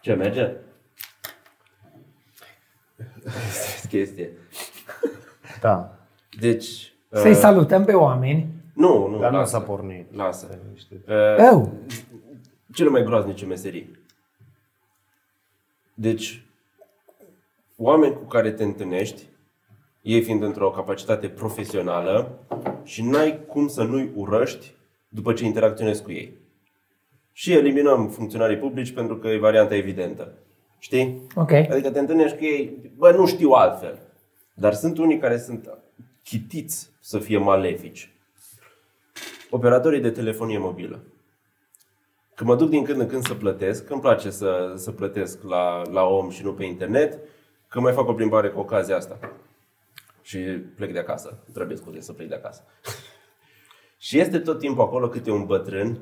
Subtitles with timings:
[0.00, 0.52] Ce merge?
[3.88, 4.30] chestie.
[5.60, 5.98] Da.
[6.40, 6.92] Deci...
[7.12, 8.46] Să-i uh, salutăm pe oameni.
[8.74, 9.50] Nu, nu, Dar nu lasă.
[9.50, 10.14] s-a pornit.
[10.14, 10.58] Lasă.
[10.72, 11.72] Niște- Uh, Eu.
[12.74, 13.98] cele mai groaznice meserii.
[15.94, 16.42] Deci,
[17.76, 19.22] oameni cu care te întâlnești,
[20.02, 22.38] ei fiind într-o capacitate profesională
[22.82, 24.72] și n-ai cum să nu-i urăști
[25.08, 26.38] după ce interacționezi cu ei.
[27.40, 30.32] Și eliminăm funcționarii publici pentru că e varianta evidentă.
[30.78, 31.26] Știi?
[31.34, 31.50] Ok.
[31.50, 33.98] Adică te întâlnești cu ei, bă, nu știu altfel.
[34.54, 35.78] Dar sunt unii care sunt
[36.24, 38.12] chitiți să fie malefici.
[39.50, 41.02] Operatorii de telefonie mobilă.
[42.34, 45.42] Când mă duc din când în când să plătesc, că îmi place să, să plătesc
[45.42, 47.18] la, la om și nu pe internet,
[47.68, 49.18] că mai fac o plimbare cu ocazia asta.
[50.22, 50.38] Și
[50.76, 51.38] plec de acasă.
[51.52, 52.64] Trebuie scuze să plec de acasă.
[54.06, 56.00] și este tot timpul acolo câte un bătrân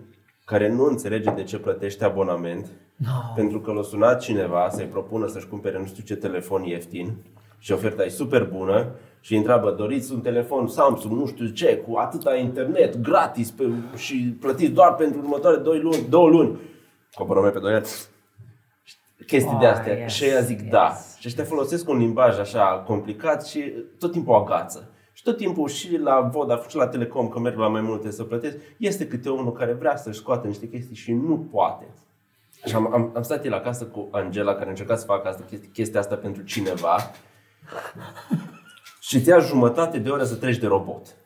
[0.49, 2.67] care nu înțelege de ce plătește abonament
[2.97, 3.11] No.
[3.35, 7.15] pentru că l-a sunat cineva să-i propună să-și cumpere nu știu ce telefon ieftin
[7.59, 8.87] și oferta e super bună
[9.21, 13.65] și îi întreabă, doriți un telefon Samsung, nu știu ce, cu atâta internet, gratis pe,
[13.97, 16.59] și plătiți doar pentru următoarele 2 luni, două luni.
[17.15, 17.87] Cu abonament pe 2 ani.
[19.27, 19.93] Chestii de Ah, astea.
[19.99, 20.71] yes, și ea zic yes.
[20.71, 20.93] da.
[21.19, 24.91] Și ăștia folosesc un limbaj așa complicat și tot timpul agață.
[25.19, 28.25] Și tot timpul și la Vodafone și la Telecom, că merg la mai multe să
[28.25, 31.87] plătesc, este câte unul care vrea să-și scoată niște chestii și nu poate.
[32.67, 35.69] Și am, am, am stat el acasă cu Angela, care încerca să facă asta, chestia,
[35.73, 36.97] chestia asta pentru cineva
[39.01, 41.17] și îți ia jumătate de oră să treci de robot.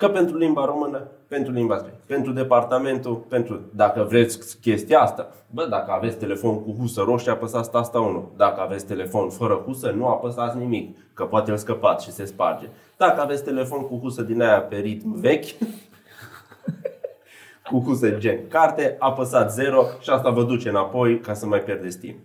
[0.00, 5.32] Că pentru limba română, pentru limba străină, pentru departamentul, pentru dacă vreți chestia asta.
[5.50, 8.32] Bă, dacă aveți telefon cu husă roșie, apăsați asta 1.
[8.36, 12.66] Dacă aveți telefon fără husă, nu apăsați nimic, că poate îl scăpați și se sparge.
[12.96, 15.46] Dacă aveți telefon cu husă din aia pe ritm vechi,
[17.70, 21.98] cu huse gen carte, apăsați 0 și asta vă duce înapoi ca să mai pierdeți
[21.98, 22.18] timp.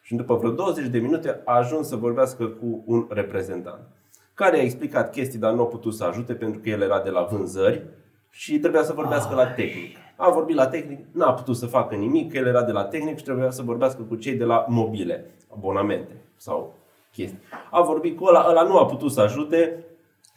[0.00, 3.97] Și după vreo 20 de minute a ajuns să vorbească cu un reprezentant
[4.38, 7.10] care a explicat chestii, dar nu a putut să ajute pentru că el era de
[7.10, 7.82] la vânzări
[8.30, 9.96] și trebuia să vorbească la tehnic.
[10.16, 13.16] A vorbit la tehnic, n-a putut să facă nimic, că el era de la tehnic
[13.16, 16.74] și trebuia să vorbească cu cei de la mobile, abonamente sau
[17.12, 17.38] chestii.
[17.70, 19.84] A vorbit cu ăla, ăla nu a putut să ajute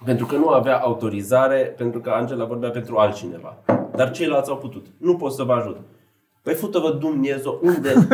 [0.06, 3.58] pentru că nu avea autorizare, pentru că Angela vorbea pentru altcineva.
[3.96, 4.86] Dar ceilalți au putut.
[4.98, 5.78] Nu pot să vă ajut.
[6.42, 7.94] Păi fută-vă Dumnezeu, unde...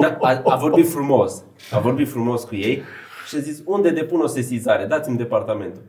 [0.00, 1.44] Da, a, a vorbit frumos.
[1.72, 2.82] A vorbit frumos cu ei
[3.28, 4.84] și a zis, unde depun o sesizare?
[4.84, 5.82] Dați-mi departamentul.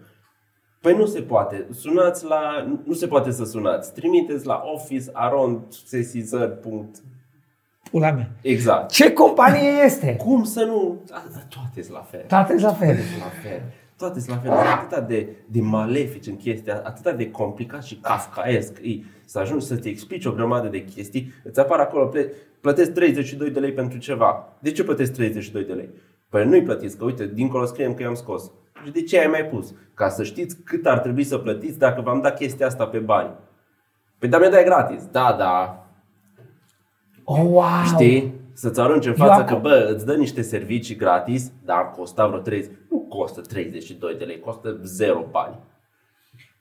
[0.81, 1.67] Păi nu se poate.
[1.71, 2.67] Sunați la...
[2.85, 3.93] Nu se poate să sunați.
[3.93, 6.51] Trimiteți la office arond sesizări.
[6.59, 6.95] punct.
[7.91, 8.31] Pula mea.
[8.41, 8.89] Exact.
[8.91, 10.15] Ce companie este?
[10.15, 11.01] Cum să nu...
[11.11, 12.23] A, da, toate sunt la fel.
[12.27, 12.95] Toate la fel.
[12.95, 13.61] Toate sunt la fel.
[13.97, 14.51] Toate sunt la fel.
[14.51, 18.77] Sunt atâta de, de malefici în chestia, atâta de complicat și kafkaesc.
[18.81, 23.49] E, să ajungi să-ți explici o grămadă de chestii, îți apar acolo, ple- plătesc 32
[23.49, 24.57] de lei pentru ceva.
[24.59, 25.89] De ce plătesc 32 de lei?
[26.29, 28.51] Păi nu-i plătiți, că uite, dincolo scriem că i-am scos.
[28.85, 29.73] Și de ce ai mai pus?
[29.93, 33.29] Ca să știți cât ar trebui să plătiți dacă v-am dat chestia asta pe bani.
[34.19, 35.05] Păi dar mi dai gratis.
[35.11, 35.83] Da, da.
[37.23, 37.63] Oh, wow.
[37.85, 38.33] Știi?
[38.53, 42.27] Să-ți arunci în Eu față acum- că, bă, îți dă niște servicii gratis, dar costa
[42.27, 42.71] vreo 30.
[42.89, 45.55] Nu costă 32 de lei, costă 0 bani.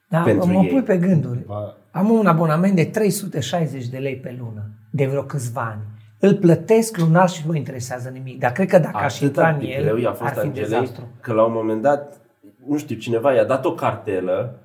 [0.09, 0.69] Da, pentru mă ei.
[0.69, 1.39] pui pe gânduri.
[1.47, 5.83] Ba- Am un abonament de 360 de lei pe lună, de vreo câțiva ani.
[6.21, 8.39] Îl plătesc lunar și nu mă interesează nimic.
[8.39, 10.47] Dar cred că dacă aș intra Atâta în de greu i-a el, fost ar fi
[10.47, 11.09] Angelei dezastru.
[11.21, 12.21] că la un moment dat,
[12.67, 14.59] nu știu, cineva i-a dat o cartelă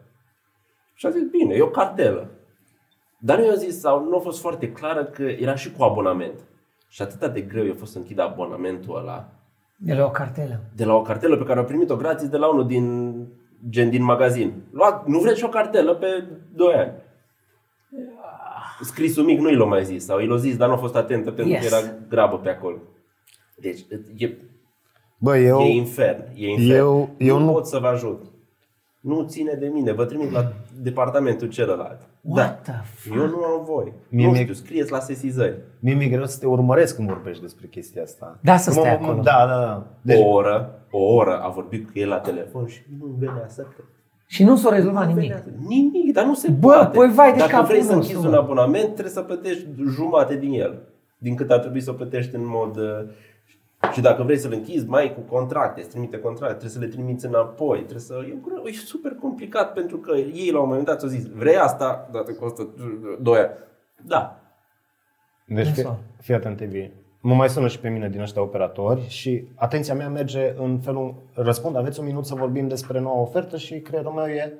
[0.93, 2.27] și a zis, bine, e o cartelă.
[3.19, 6.39] Dar eu i-a zis, sau nu a fost foarte clară că era și cu abonament.
[6.89, 9.29] Și atâta de greu i-a fost să închid abonamentul ăla
[9.77, 10.59] De la o cartelă.
[10.75, 13.15] de la o cartelă pe care a primit-o gratis de la unul din
[13.69, 14.53] gen din magazin.
[14.71, 16.23] Lua, nu vreți și o cartelă pe
[16.55, 16.91] 2 ani.
[18.81, 20.95] Scrisul mic nu i l-a mai zis sau i l-a zis, dar nu a fost
[20.95, 21.69] atentă pentru Yes.
[21.69, 22.77] că era grabă pe acolo.
[23.57, 23.79] Deci
[24.17, 24.29] e,
[25.17, 26.23] Bă, eu, e infern.
[26.35, 26.69] E infern.
[26.71, 28.25] eu- eu nu nu- pot să vă ajut.
[28.99, 29.91] Nu ține de mine.
[29.91, 30.51] Vă trimit la
[30.81, 31.99] departamentul celălalt.
[32.21, 33.15] What the fuck?
[33.15, 33.93] Eu nu am voi.
[34.09, 35.57] Mie nu mi-e- știu, scrieți la sesizări.
[35.79, 38.39] mie mi-e greu să te urmăresc când vorbești despre chestia asta.
[38.41, 39.21] Da, să Că stai mă- acolo.
[39.21, 39.87] Da, da, da.
[40.01, 43.61] Deci, O oră, o oră a vorbit cu el la telefon și nu venea să
[43.61, 43.89] plece.
[44.33, 45.21] Și nu s-a rezolvat nimic.
[45.31, 46.97] Venea- Nimic, dar nu se Bă, poate.
[46.97, 48.37] păi vai de Dacă capul vrei să nostru, închizi mă.
[48.37, 50.81] un abonament, trebuie să plătești jumate din el.
[51.17, 52.77] Din cât ar trebui să o plătești în mod...
[52.77, 56.79] uh, Și dacă vrei să-l închizi, mai ai cu contracte, îți trimite contracte, trebuie să
[56.79, 58.13] le trimiți înapoi, trebuie să...
[58.27, 61.57] E, greu, e super complicat pentru că ei la un moment dat au zis, vrei
[61.57, 62.67] asta, dar te costă
[63.21, 63.49] 2 ani.
[64.05, 64.39] Da.
[65.47, 65.97] deci fii, Nasol.
[66.21, 66.89] fii atent, Evi.
[67.25, 71.15] Mă mai sună și pe mine din ăștia operatori și atenția mea merge în felul,
[71.33, 74.53] răspund, aveți un minut să vorbim despre noua ofertă și creierul meu e...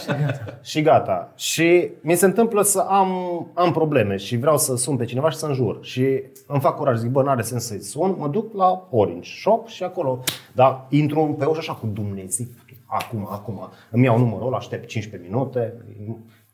[0.00, 0.58] Și gata.
[0.62, 1.32] și gata.
[1.34, 3.10] Și mi se întâmplă să am,
[3.54, 5.78] am probleme și vreau să sun pe cineva și să înjur.
[5.80, 9.66] Și îmi fac curaj, zic, bă, n-are sens să-i sun, mă duc la Orange Shop
[9.66, 10.18] și acolo,
[10.52, 12.46] dar intru pe ușă așa cu Dumnezeu,
[12.86, 15.74] acum, acum, îmi iau numărul, aștept 15 minute,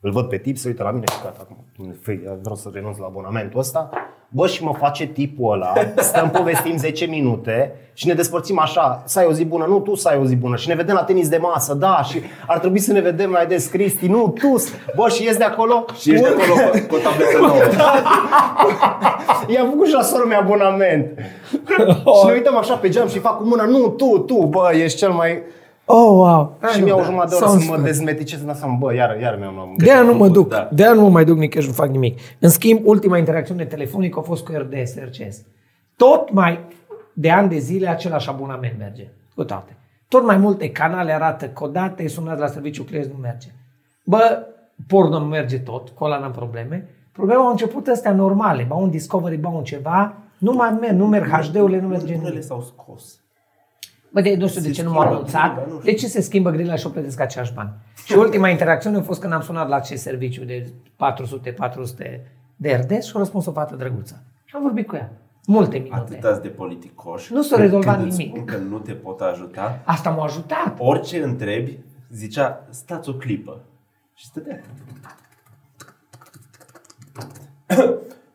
[0.07, 1.57] îl văd pe tip, se uită la mine și gata, acum,
[2.03, 3.91] fii, vreau să renunț la abonamentul ăsta.
[4.29, 9.19] Bă, și mă face tipul ăla, stăm povestim 10 minute și ne despărțim așa, să
[9.19, 11.03] ai o zi bună, nu, tu să ai o zi bună și ne vedem la
[11.05, 14.55] tenis de masă, da, și ar trebui să ne vedem mai des, Cristi, nu, tu,
[14.97, 15.85] bă, și ies de acolo.
[15.99, 17.63] Și ești cu- acolo cu, cu o tabletă nouă.
[19.55, 21.19] I-am făcut și la sora mea abonament.
[22.21, 24.99] și ne uităm așa pe geam și fac cu mâna, nu, tu, tu, bă, ești
[24.99, 25.43] cel mai...
[25.89, 26.57] Oh, wow.
[26.75, 27.07] și mi-au o Da.
[27.07, 27.85] jumătate de oră Sounds să mă fun.
[27.85, 29.67] dezmeticez în asta, bă, iar, iar mi-am luat.
[29.77, 30.69] De aia nu mă făcut, duc, da.
[30.73, 32.19] de aia nu mă mai duc nicăieri și nu fac nimic.
[32.39, 35.43] În schimb, ultima interacțiune telefonică a fost cu RDS, RCS.
[35.97, 36.61] Tot mai,
[37.13, 39.09] de ani de zile, același abonament merge.
[39.35, 39.77] Cu toate.
[40.09, 43.49] Tot mai multe canale arată codate, sunați la serviciu clienți, nu merge.
[44.05, 44.47] Bă,
[44.87, 46.89] porno merge tot, cu ăla n-am probleme.
[47.13, 51.07] Problema au început astea normale, ba un Discovery, ba un ceva, nu mai merg, nu
[51.07, 52.43] merg HD-urile, nu merge Unele nimic.
[52.45, 53.21] s-au scos.
[54.13, 55.53] Bă, de, nu știu de Se ce nu schimbă m-au anunțat.
[55.55, 55.91] grila, nu știu.
[55.93, 57.71] De ce se schimbă grila și o plătesc aceeași bani?
[58.05, 62.21] Și ultima interacțiune a fost când am sunat la acest serviciu de 400-400
[62.57, 64.23] de RDS și a răspuns o fată drăguță.
[64.45, 65.13] Și am vorbit cu ea.
[65.47, 65.97] Multe minute.
[66.01, 67.33] Atâtați de politicoși.
[67.33, 68.35] Nu s-a Când- rezolvat când îți nimic.
[68.35, 70.75] spun că nu te pot ajuta, Asta m-a ajutat.
[70.79, 71.79] orice întrebi,
[72.11, 73.61] zicea, stați o clipă.
[74.15, 74.61] Și stătea.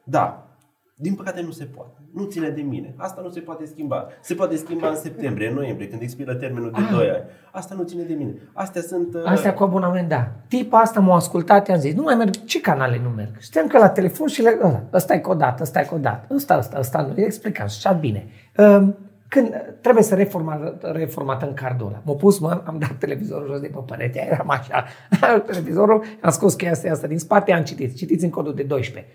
[0.04, 0.48] Da,
[0.96, 2.01] din păcate nu se poate.
[2.14, 2.94] Nu ține de mine.
[2.98, 4.08] Asta nu se poate schimba.
[4.22, 7.24] Se poate schimba în septembrie, în noiembrie, când expiră termenul de 2 ani.
[7.52, 8.34] Asta nu ține de mine.
[8.54, 9.14] Astea sunt...
[9.16, 10.32] uh, Astea cu abonament, da.
[10.48, 13.32] Tipa asta m-a ascultat, i-am zis, nu mai merg, ce canale nu merg?
[13.40, 16.80] Știam că la telefon și le, ăla, ăsta e codat, ăsta e codat, ăsta, ăsta,
[16.80, 18.28] ăsta nu, i explicam și așa bine.
[18.58, 18.96] Um,
[19.28, 22.02] când trebuie să reforma, reformatăm cardul ăla.
[22.06, 24.86] M-a pus, mă, am dat televizorul jos de pe perete, eram așa,
[25.52, 29.12] televizorul, am scos cheia asta, asta din spate, am citit, citiți în codul de 12.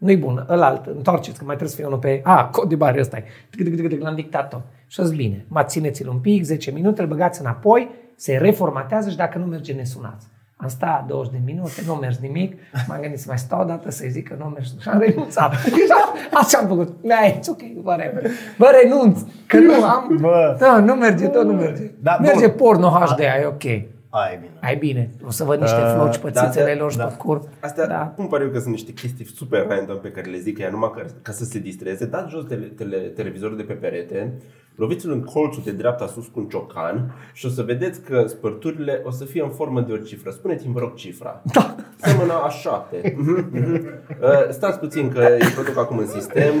[0.00, 0.40] Tâc, tâc, tâc, tâc, tâc, tâc, tâc.
[0.40, 2.20] Nu-i bun, ălalt, întoarceți, că mai trebuie să fie unul pe...
[2.24, 3.24] A, cod de bare ăsta e.
[3.50, 4.62] Tâc, tâc, tâc, tâc, L-am dictat tot.
[4.86, 5.44] Și o bine.
[5.48, 9.72] Mă țineți-l un pic, 10 minute, îl băgați înapoi, se reformatează și dacă nu merge,
[9.72, 10.26] ne sunați.
[10.56, 12.56] Am stat 20 de minute, nu mers nimic,
[12.88, 15.54] m-am gândit să mai stau o dată să-i zic că nu mers și am renunțat.
[16.42, 16.96] Așa am făcut.
[17.02, 18.30] Da, it's ok, whatever.
[18.58, 20.16] Bă, renunț, că nu am...
[20.20, 20.56] Bă.
[20.58, 21.90] Da, nu merge, tot nu merge.
[22.02, 22.56] Da, merge bun.
[22.56, 23.99] porno HD, e ok.
[24.10, 24.52] Ai bine.
[24.60, 27.04] Ai bine, o să văd niște floci pe da, țițele da, lor și da.
[27.04, 27.48] pe cur.
[27.60, 28.12] Astea, Da.
[28.16, 30.90] cum pare eu că sunt niște chestii super random pe care le zic ea numai
[30.96, 32.06] ca, ca să se distreze.
[32.06, 34.32] Dați jos tele, tele, televizorul de pe perete,
[34.74, 39.02] loviți-l în colțul de dreapta sus cu un ciocan și o să vedeți că spărturile
[39.06, 40.30] o să fie în formă de o cifră.
[40.30, 41.42] Spuneți-mi, vă rog, cifra.
[41.52, 41.74] Da.
[41.96, 43.14] Semăna a șapte.
[43.16, 43.74] Mhm, mhm.
[44.22, 46.52] Uh, Stați puțin că îi produc acum în sistem.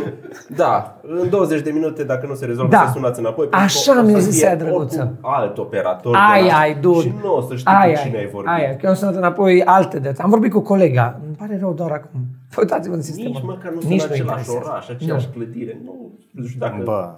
[0.56, 2.84] Da, în 20 de minute, dacă nu se rezolvă, Da.
[2.86, 3.46] să sunați înapoi.
[3.46, 4.98] pentru Așa că o mi-a să zis fie ea, drăguță.
[5.00, 6.12] oricum alt operator.
[6.12, 7.00] de Ai, la- ai, dude.
[7.00, 8.50] Și nu o să știi ai, cu cine ai, ai vorbit.
[8.52, 10.22] Ai, ai, că eu am sunat înapoi alte date.
[10.22, 11.20] Am vorbit cu colega.
[11.26, 12.20] Îmi pare rău doar acum.
[12.58, 13.26] Uitați-vă în sistem.
[13.26, 15.80] Nici măcar nu sunt în același oraș, aceeași clădire.
[15.84, 16.80] Nu, nu știu dacă...
[16.84, 17.08] Bă,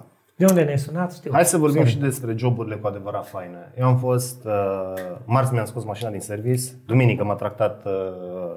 [0.43, 1.13] De unde ne-ai sunat?
[1.13, 1.31] Știu.
[1.33, 1.91] Hai să vorbim Sorry.
[1.91, 3.71] și despre joburile cu adevărat faine.
[3.77, 4.93] Eu am fost, uh,
[5.25, 7.91] marți mi-am scos mașina din service, duminică m-a tractat uh,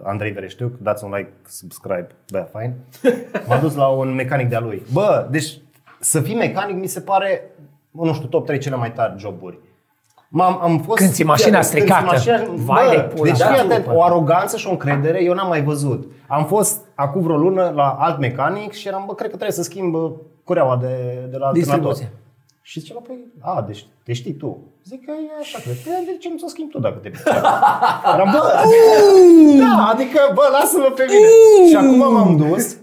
[0.02, 2.72] Andrei Vereștiuc, dați un like, subscribe, bă, fain.
[3.48, 4.82] M-a dus la un mecanic de-a lui.
[4.92, 5.58] Bă, deci
[6.00, 7.50] să fii mecanic mi se pare,
[7.90, 9.58] nu știu, top 3 cele mai tari joburi.
[10.28, 12.04] M-am, am fost, Când ți mașina Când ți stricată.
[12.14, 13.46] mașina- Vai de bă, pula deci ta.
[13.46, 16.10] fii Da, atent, nu, o aroganță și o încredere eu n-am mai văzut.
[16.28, 19.62] Am fost acum vreo lună la alt mecanic și eram, bă, cred că trebuie să
[19.62, 20.10] schimb uh,
[20.44, 20.86] cureaua de,
[21.30, 21.52] de la alternator.
[21.52, 22.10] Distribuție.
[22.62, 24.58] Și zice la păi, a, deci te știi tu.
[24.84, 25.74] Zic că e așa, cred.
[25.74, 27.40] Păi, de ce nu să schimbi tu dacă te picioare?
[28.14, 28.52] Eram, bă,
[29.62, 31.28] da, adică, bă, lasă-mă pe mine.
[31.68, 32.76] Și acum m-am dus,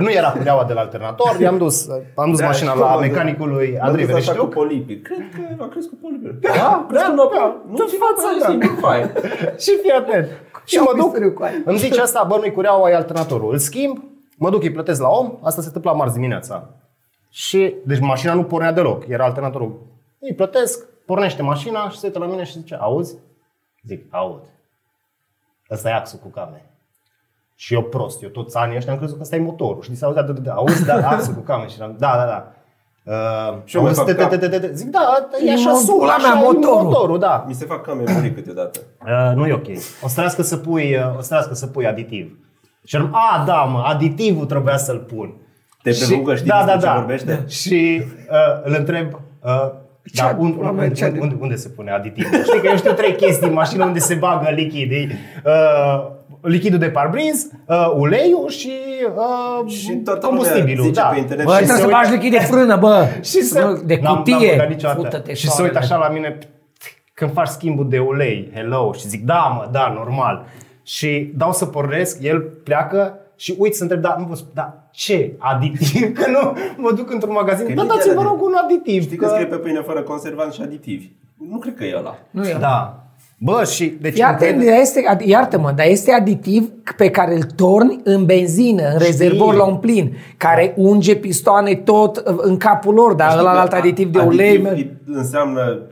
[0.00, 3.00] nu era cureaua de la alternator, i-am dus, am dus Da, mașina și la cum,
[3.00, 4.54] mecanicul lui M-am Andrei dus așa cu Vereștiuc.
[4.54, 5.00] polipii.
[5.00, 5.18] Cred
[5.56, 6.38] că a crescut polipii.
[6.40, 7.40] Da, a crescut da, noaptea.
[7.40, 7.62] da.
[7.68, 8.66] Nu Dă ți fața, da.
[8.66, 9.12] fața, fain.
[9.58, 10.28] și fii atent.
[10.64, 11.54] Și Ia mă un duc, misteriu cu aia.
[11.64, 13.52] îmi zice asta, bă, nu-i cureaua, e alternatorul.
[13.52, 14.02] Îl schimb,
[14.36, 16.68] mă duc, îi plătesc la om, asta se întâmpla marți dimineața.
[17.30, 19.80] Și, deci mașina nu pornea deloc, era alternatorul.
[20.18, 23.14] Îi plătesc, pornește mașina și se uită la mine și zice, auzi?
[23.86, 24.40] Zic, aud.
[25.70, 26.68] Ăsta e axul cu came.
[27.56, 29.82] Și eu prost, eu toți anii ăștia am crezut că ăsta e motorul.
[29.82, 31.66] Și se auzea, de, de, de, auzi, da, axul cu came.
[31.68, 32.48] Și eram, da, da, da.
[33.12, 34.30] Uh, Și eu mai auzi, fac te- te- cap.
[34.30, 36.82] te- te- te- Zic, da, e E așa mo- sună, pula mea, așa e motorul.
[36.82, 37.44] motorul, da.
[37.48, 38.80] Mi se fac camere câteodată.
[39.06, 39.66] Uh, nu e ok.
[40.02, 42.38] O să trească să pui, uh, o să trească să pui aditiv.
[42.84, 45.34] Și am, a, da, mă, aditivul trebuia să-l pun.
[45.82, 46.94] Te Și- presup că știi da, da, despre ce da.
[46.94, 47.44] vorbește?
[47.48, 49.12] Și uh, îl întreb,
[49.44, 49.70] uh,
[50.14, 52.42] Ce da, un, pula un, mea, un, ce unde, unde se pune aditivul?
[52.42, 55.08] Știi că eu știu trei chestii în mașină unde se bagă lichidii.
[55.44, 56.06] Uh,
[56.48, 58.72] lichidul de parbriz, uh, uleiul și,
[59.64, 60.76] uh, Și toată combustibilul.
[60.76, 61.06] lumea zice da.
[61.06, 63.06] pe internet Bă, și trebuie se să uită- bagi lichid de frână, bă.
[63.30, 64.50] Și se, Nu, de n-am- n-am cutie.
[64.50, 65.00] băgat niciodată.
[65.00, 65.68] Fută-te și se soarele.
[65.68, 66.38] uită așa la mine.
[67.14, 70.44] când faci schimbul de ulei, hello, și zic, da mă, da, normal.
[70.82, 74.88] Și dau să pornesc, el pleacă și uit să întreb, da, nu vă spun, da,
[74.92, 76.12] ce aditiv?
[76.18, 79.02] Că nu mă duc într-un magazin, Că da, nu dați-vă era de- rog un aditiv.
[79.02, 81.10] Știi că scrie pe pâine fără conservant și aditivi.
[81.50, 82.18] Nu cred că e ăla.
[82.30, 82.56] Nu e.
[82.60, 83.03] Da.
[83.38, 88.24] Bă, și deci Iată, încrede- este, iartă-mă, dar este aditiv pe care îl torni în
[88.24, 93.28] benzină, în rezervor la un plin, care unge pistoane tot uh, în capul lor, dar
[93.28, 94.66] Știi ăla că alt aditiv de ulei...
[94.66, 95.82] aditiv mă, înseamnă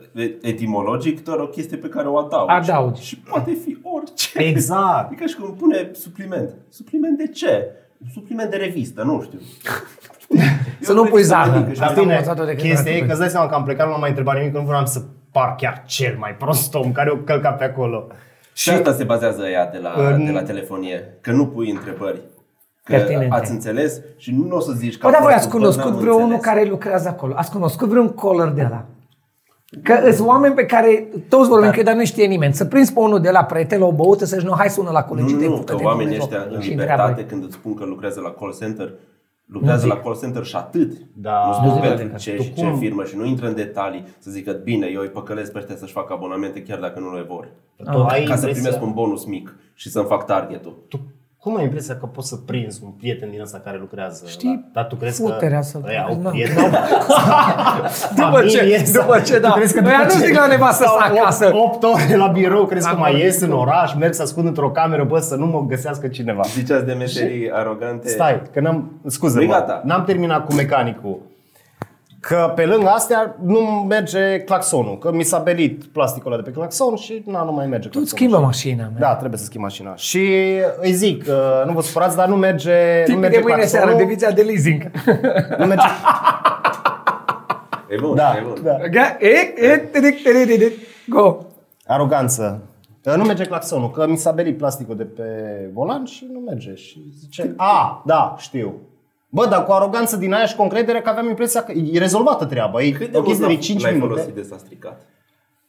[0.42, 2.52] etimologic doar o chestie pe care o adaugi.
[2.70, 3.02] Adaugi.
[3.02, 4.42] Și poate fi orice.
[4.42, 5.06] Exact.
[5.06, 6.50] Adică și cum pune supliment.
[6.68, 7.66] Supliment de ce?
[8.14, 9.38] Supliment de revistă, nu știu.
[10.80, 11.58] Să nu pui zahăr.
[11.58, 13.10] mică și Dar Asta bine, am învățat-o de când chestia eram e că copil.
[13.10, 15.00] îți dai seama că am plecat, nu m-am mai întrebat nimic, că nu vreau să
[15.32, 18.06] par chiar cel mai prost om care o călca pe acolo.
[18.52, 21.18] Și asta se bazează ea de la, În- de la telefonie.
[21.20, 22.20] Că nu pui întrebări.
[22.84, 23.34] Că Pertinente.
[23.34, 25.60] ați înțeles și nu o să zici că Bă, a dar voi fost ați un
[25.60, 26.44] cunoscut n-am vreo unul înțeles.
[26.44, 27.32] care lucrează acolo?
[27.36, 28.84] Ați cunoscut vreun caller de la?
[29.82, 31.74] Că sunt oameni pe care toți vorbim Da.
[31.76, 32.54] că dar nu știe nimeni.
[32.54, 35.06] Să prinzi pe unul de la pretel o băută să-și nu hai sună la Nu,
[35.06, 37.24] colegii nu, tăi, nu, făcă-te că oamenii Dumnezeu ăștia în și libertate întreabă-i.
[37.30, 38.92] când îți spun că lucrează la call center,
[39.46, 40.92] lucrează Nu la call center și atât.
[41.14, 41.46] Da.
[41.46, 42.78] Nu spun Nu pentru zic ce tu și ce cum?
[42.78, 45.92] firmă și nu intră în detalii să zică bine, eu îi păcălesc pe ăștia să-și
[45.92, 47.48] facă abonamente chiar dacă nu le vor.
[47.92, 50.78] Tu ai Ca să impresia- primesc un bonus mic și să-mi fac targetul.
[50.88, 51.00] Tu
[51.42, 54.24] cum ai impresia că poți să prinzi un prieten din ăsta care lucrează?
[54.28, 54.70] Știi, la...
[54.72, 56.28] Dar tu crezi futerea că să-l ăia au Nu.
[56.30, 56.70] prieten?
[58.14, 59.48] După ce, Familie sau- după ce, da.
[59.48, 61.50] Tu crezi că Ăia după nu ce zic la nevastă stau să acasă.
[61.54, 64.22] 8 ore la birou, crezi că Am mai vorbit ies în cu- oraș, merg să
[64.22, 66.42] ascund într-o cameră, bă, să nu mă găsească cineva.
[66.54, 68.08] Ziceați de meserii arogante.
[68.08, 69.82] Stai, că n-am, scuze Nu-i mă, gata.
[69.84, 71.18] n-am terminat cu mecanicul.
[72.28, 76.56] Că pe lângă astea nu merge claxonul, că mi s-a belit plasticul ăla de pe
[76.56, 78.06] claxon și na, nu mai merge Tu claxonul.
[78.06, 78.96] schimbă mașina mea.
[78.98, 79.96] Da, trebuie să schimb mașina.
[79.96, 80.28] Și
[80.80, 83.84] îi zic, uh, nu vă supărați, dar nu merge, nu Tipii merge de mâine seară,
[83.86, 84.90] claxonul, divizia de leasing.
[85.58, 85.86] nu merge.
[87.88, 88.58] E bun, Da, e bun.
[88.62, 88.76] da.
[88.88, 90.72] Ga- e- e- tiric, tiric, tiric.
[91.08, 91.38] Go.
[91.86, 92.62] Aroganță.
[93.06, 95.22] Uh, Nu merge claxonul, că mi s-a belit plasticul de pe
[95.72, 96.74] volan și nu merge.
[96.74, 98.74] Și zice, a, da, știu.
[99.34, 102.44] Bă, dar cu aroganță din aia și cu încredere că aveam impresia că e rezolvată
[102.44, 102.82] treaba.
[102.82, 104.12] E Cât de o mult chestie de l-ai 5 l-ai minute.
[104.12, 105.00] folosit de s-a stricat?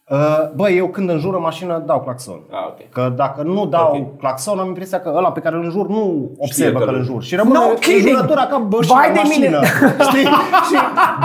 [0.09, 2.39] Uh, Bă, eu când înjur o mașină dau claxon.
[2.51, 2.89] Ah, ok.
[2.89, 4.19] Că dacă nu dau Ok.
[4.19, 7.01] claxon, am impresia că ăla pe care îl înjur nu observă că că îl îl-
[7.01, 7.23] înjur.
[7.23, 8.07] Și rămâne No no kidding!
[8.07, 9.49] înjurătura ca bășii Vai la de mine!
[9.49, 9.59] mașină.
[10.07, 10.27] Știi?
[10.69, 10.75] Și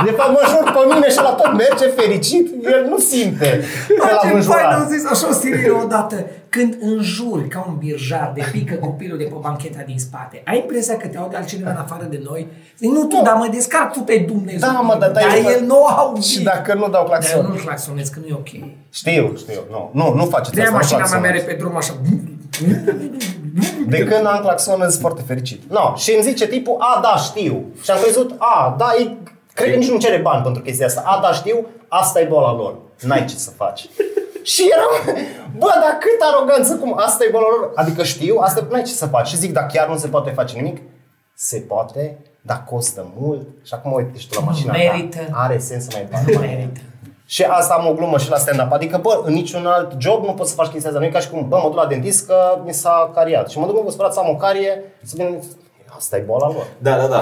[0.04, 3.60] de fapt mă jur pe mine și la tot merge fericit, el nu simte
[3.98, 4.72] că l-am Ce fain înjurat.
[4.80, 6.16] am zis așa o sirire odată.
[6.50, 10.96] Când înjuri ca un birjar de pică copilul de pe bancheta din spate, ai impresia
[10.96, 12.46] că te aude altcineva în afară de noi?
[12.78, 13.22] Zic, nu tu, Nu.
[13.22, 14.58] dar mă descarc tu pe Dumnezeu.
[14.72, 16.20] Da, mă, dar dar dai- el nu aude.
[16.20, 17.46] Și dacă nu dau Dar eu claxon.
[17.46, 18.48] nu-l claxonez, că nu e ok.
[18.90, 19.60] Știu, știu.
[19.70, 20.72] Nu, nu, nu faceți De asta.
[20.72, 21.32] nu mașina mea claxonați.
[21.36, 21.92] mere pe drum așa.
[23.88, 25.62] De când am claxon, sunt foarte fericit.
[25.70, 27.64] No, și îmi zice tipul, a, da, știu.
[27.82, 29.16] Și am crezut, a, da, e,
[29.54, 31.02] cred că nici nu cere bani pentru chestia asta.
[31.06, 32.74] A, da, știu, asta e boala lor.
[33.00, 33.88] N-ai ce să faci.
[34.42, 35.16] Și eram,
[35.58, 37.70] bă, dar cât aroganță, cum, asta e boala lor.
[37.74, 39.28] Adică știu, asta n-ai ce să faci.
[39.28, 40.78] Și zic, dar chiar nu se poate face nimic?
[41.34, 43.46] Se poate, dar costă mult.
[43.64, 45.18] Și acum uite și tu la mașina merită.
[45.18, 45.38] ta.
[45.38, 46.46] Are sens să mai bani.
[46.46, 46.80] Merită.
[47.26, 48.72] Și asta am o glumă și la stand-up.
[48.72, 51.00] Adică, bă, în niciun alt job nu poți să faci chestia asta.
[51.00, 53.50] Nu e ca și cum, bă, mă duc la dentist că mi s-a cariat.
[53.50, 55.42] Și mă duc, mă, vă sperați să am o carie, să vin...
[56.00, 56.66] Asta e boala lor.
[56.86, 57.20] Da, da, da.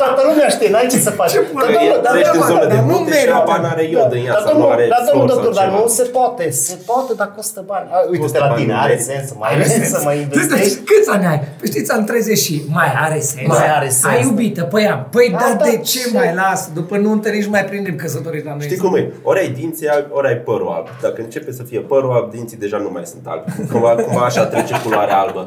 [0.00, 1.30] Toată lumea știe, n-ai ce să faci.
[1.30, 3.16] Ce Dar, Că domnul, e- dar, trăiești în da, zonă dar de nu munte și
[3.18, 3.34] merită.
[3.42, 5.52] apa n-are iod în ea dar, sau nu domnul, are dar, domnul flor sau doctor,
[5.60, 5.78] dar ceva.
[5.80, 6.44] nu se poate.
[6.68, 7.86] Se poate, dar costă bani.
[7.94, 9.10] A, uite, Costă de la bani, tine, nu are merită.
[9.12, 10.76] sens să mai investești, să mai investești.
[10.90, 11.38] Câți ani ai?
[11.60, 13.48] Păi știți, am 30 și mai are sens.
[13.56, 14.08] Mai are sens.
[14.14, 15.00] Ai iubită, păi am.
[15.16, 16.10] Păi Da, dar da, de ce ce?
[16.18, 16.60] mai las?
[16.78, 18.66] După nuntă nici nu mai prindem căsătorii la noi.
[18.68, 19.02] Știi cum e?
[19.30, 20.86] Ori ai dinții albi, ori ai părul alb.
[21.06, 23.44] Dacă începe să fie părul alb, dinții deja nu mai sunt albi.
[23.72, 25.42] Cumva, cumva așa trece culoarea albă.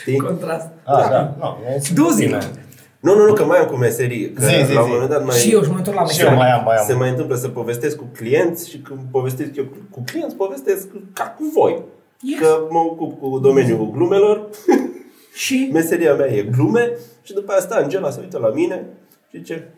[0.00, 0.16] Știi?
[0.18, 0.66] Contrast.
[0.84, 1.32] Ah, da.
[1.44, 2.24] Nu, e Du zi.
[2.24, 2.38] bine.
[3.00, 4.30] Nu, nu, nu, că mai am cu meserii.
[4.32, 4.92] Că Zi, zi, la un zi.
[4.92, 5.36] moment dat mai...
[5.36, 6.36] Și eu și mă întorc la Și eu meserie.
[6.36, 6.86] mai am, mai am.
[6.86, 11.24] Se mai întâmplă să povestesc cu clienți și când povestesc eu cu clienți, povestesc ca
[11.38, 11.82] cu voi.
[12.20, 12.40] Yes.
[12.40, 14.48] Că mă ocup cu domeniul glumelor,
[15.34, 18.84] Și meseria mea e glume și după aia stă Angela, se uită la mine
[19.30, 19.68] și zice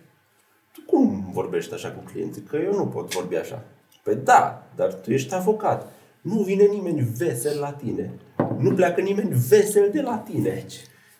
[0.72, 2.42] Tu cum vorbești așa cu clienții?
[2.42, 3.62] Că eu nu pot vorbi așa.
[4.02, 5.92] Păi da, dar tu ești avocat.
[6.20, 8.10] Nu vine nimeni vesel la tine.
[8.58, 10.64] Nu pleacă nimeni vesel de la tine.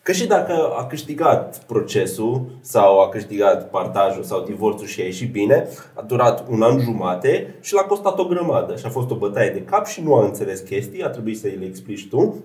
[0.07, 5.31] Că și dacă a câștigat procesul sau a câștigat partajul sau divorțul și a ieșit
[5.31, 8.75] bine, a durat un an jumate și l-a costat o grămadă.
[8.75, 11.47] Și a fost o bătaie de cap și nu a înțeles chestii, a trebuit să
[11.47, 12.43] îi le explici tu.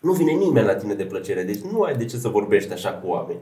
[0.00, 2.92] Nu vine nimeni la tine de plăcere, deci nu ai de ce să vorbești așa
[2.92, 3.40] cu oameni.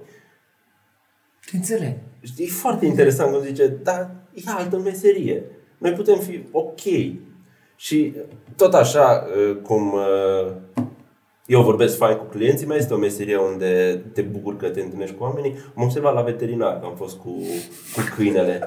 [1.50, 1.96] te înțeleg.
[2.23, 5.44] Știi, e foarte interesant când zice, dar e altă meserie.
[5.78, 6.80] Noi putem fi ok.
[7.76, 8.14] Și
[8.56, 9.26] tot așa
[9.62, 10.52] cum uh,
[11.47, 15.15] eu vorbesc fain cu clienții mei, este o meserie unde te bucur că te întâlnești
[15.17, 15.55] cu oamenii.
[15.76, 17.31] Am observat la veterinar că am fost cu,
[17.95, 18.61] cu câinele.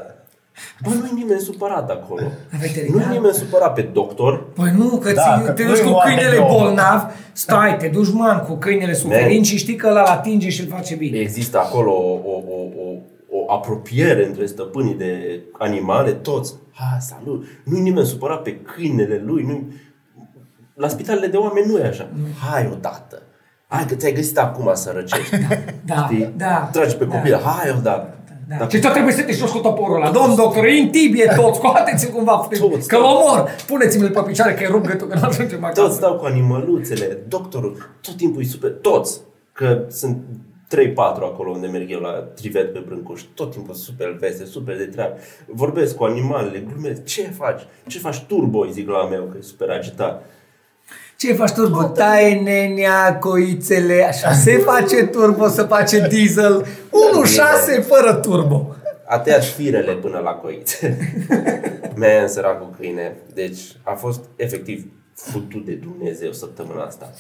[0.84, 2.22] Bă, nu-i nimeni supărat acolo.
[2.52, 3.06] La veterinar?
[3.06, 4.46] Nu-i nimeni supărat pe doctor.
[4.54, 6.48] Păi nu, că Da, ți, că te nu duci e cu moarte câinele de om.
[6.58, 7.02] bolnav,
[7.34, 10.68] stai, te duci man cu câinele suferind și știi că ăla îl atinge și îl
[10.68, 11.18] face bine.
[11.18, 12.96] Există acolo o, o, o, o,
[13.30, 16.54] o apropiere între stăpânii de animale, toți.
[16.74, 17.46] Ha, salut!
[17.64, 19.44] Nu-i nimeni supărat pe câinele lui.
[19.44, 19.64] Nu
[20.80, 22.08] La spitalele de oameni nu e așa.
[22.52, 23.22] Hai odată!
[23.68, 25.36] Hai că ți-ai găsit acum să răcești.
[25.86, 26.34] Da, Știi?
[26.38, 27.16] da, Tragi pe da.
[27.16, 27.40] copil.
[27.44, 28.14] Hai odată!
[28.50, 28.56] Da.
[28.58, 30.12] Dacă- Și tot trebuie să te joci cu toporul ăla.
[30.12, 33.24] Domn doctor, e în tibie tot, scoateți-l cumva, Toți, că l toți.
[33.26, 33.50] omor.
[33.68, 35.82] Puneți-mi-l pe picioare că e rup gâtul, că nu ajungem acasă.
[35.82, 39.20] Toți stau cu animăluțele, doctorul, tot timpul e super, toți,
[39.54, 40.18] că sunt
[40.68, 44.84] 3-4 acolo unde merg eu la Trivet pe Brâncuș, tot timpul super veste, super de
[44.86, 45.14] treabă.
[45.48, 47.62] Vorbesc cu animalele, glumesc, ce faci?
[47.88, 50.24] Ce faci turbo, îi zic la meu, că e super agitat.
[51.20, 51.84] Ce faci turbo?
[51.84, 56.66] Taie nenea, coițele, așa se face turbo, să face diesel.
[57.82, 58.76] 1.6 fără turbo.
[59.08, 60.98] A tăiat firele până la coițe.
[62.00, 63.18] Man, săracul câine.
[63.34, 67.12] Deci a fost efectiv futut de Dumnezeu săptămâna asta.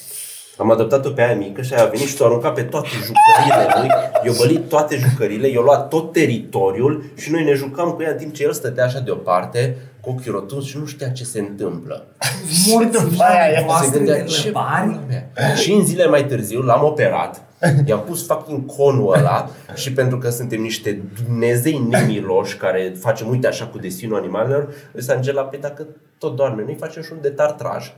[0.59, 3.79] Am adoptat-o pe aia mică și aia a venit și o aruncat pe toate jucăriile
[3.79, 3.87] lui.
[4.25, 8.17] I-a bălit toate jucăriile, i-a luat tot teritoriul și noi ne jucam cu ea în
[8.17, 12.05] timp ce el stătea așa deoparte, cu ochiul rotunzi și nu știa ce se întâmplă.
[12.67, 14.85] Morți după aia mamei se Se voastre gândea, de ce lăbari.
[14.85, 15.55] pula mea?
[15.55, 17.41] Și în zile mai târziu l-am operat,
[17.85, 23.47] i-am pus fucking conul ăla și pentru că suntem niște Dumnezei nemiloși care facem uite
[23.47, 25.87] așa cu destinul animalelor, ăsta Angela, pe dacă
[26.17, 27.93] tot doarme, noi facem și un de tartraj.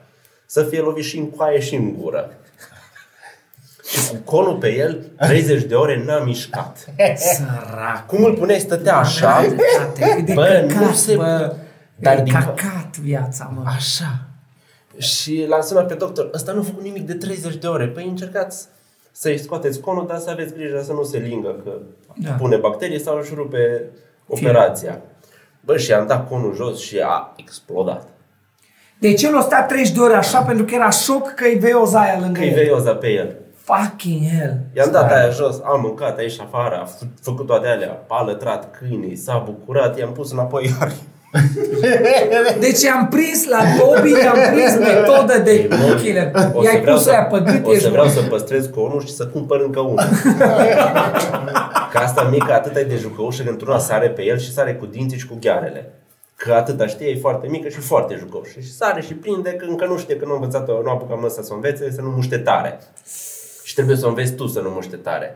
[0.45, 2.31] Să fie lovit și în coaie și în gură.
[3.91, 6.85] Și cu conul pe el, 30 de ore n-a mișcat.
[7.15, 8.05] Sărac.
[8.07, 9.43] Cum îl puneai, stătea așa,
[10.17, 11.55] E de Bă, căcat, nu se- bă.
[11.95, 13.63] Dar e din- căcat viața, mă.
[13.75, 14.19] Așa.
[14.97, 17.87] Și l-am sunat pe doctor, ăsta nu a făcut nimic de 30 de ore.
[17.87, 18.67] Păi încercați
[19.11, 21.71] să-i scoateți conul, dar să aveți grijă să nu se lingă, că
[22.15, 22.29] Da.
[22.29, 22.35] da.
[22.35, 23.89] pune bacterii sau își rupe
[24.27, 25.01] operația.
[25.59, 28.07] Bă, și am dat conul jos și a explodat.
[28.99, 31.99] Deci el a stat 30 de ore așa pentru că era șoc că e veioza
[32.01, 32.53] aia lângă Că e el.
[32.55, 33.35] veioza pe el.
[33.63, 34.57] Fucking hell.
[34.75, 38.77] I-am dat aia jos, am mâncat aici afară, a f- făcut toate alea, a lătrat
[38.77, 40.91] câinii, s-a bucurat, i-am pus înapoi iar.
[42.59, 45.67] Deci am prins la Tobi, am prins metodă de
[46.01, 46.31] killer.
[46.53, 48.17] O să I-ai vreau pus să- aia pe gât, O să ești vreau mort.
[48.17, 49.99] să păstrez conul și să cumpăr încă unul.
[51.91, 54.85] Că asta mică atât e de jucăușă că într-una sare pe el și sare cu
[54.85, 55.91] dinții și cu ghearele.
[56.35, 58.59] Că atâta știe, e foarte mică și foarte jucăușă.
[58.59, 61.19] Și sare și prinde că încă nu știe că nu a învățat nu a apucat
[61.21, 62.79] măsa să o învețe, să nu muște tare.
[63.71, 65.35] Și trebuie să o înveți tu să nu muște tare.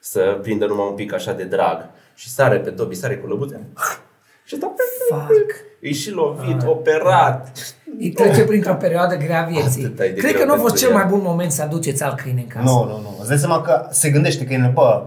[0.00, 1.90] Să prindă numai un pic așa de drag.
[2.14, 3.60] Și sare pe Tobi, sare cu lăbuțe.
[4.46, 4.72] Și stă
[5.08, 5.54] Fuck.
[5.80, 7.52] E și lovit, operat.
[7.98, 9.84] Îi trece printr-o perioadă grea a vieții.
[9.84, 10.96] Atâta e de Cred greu că nu a fost pentru cel el.
[10.96, 12.64] mai bun moment să aduceți alt câine în casă.
[12.72, 13.16] Nu, nu, nu.
[13.18, 15.06] Îți dai seama că se gândește că e bă,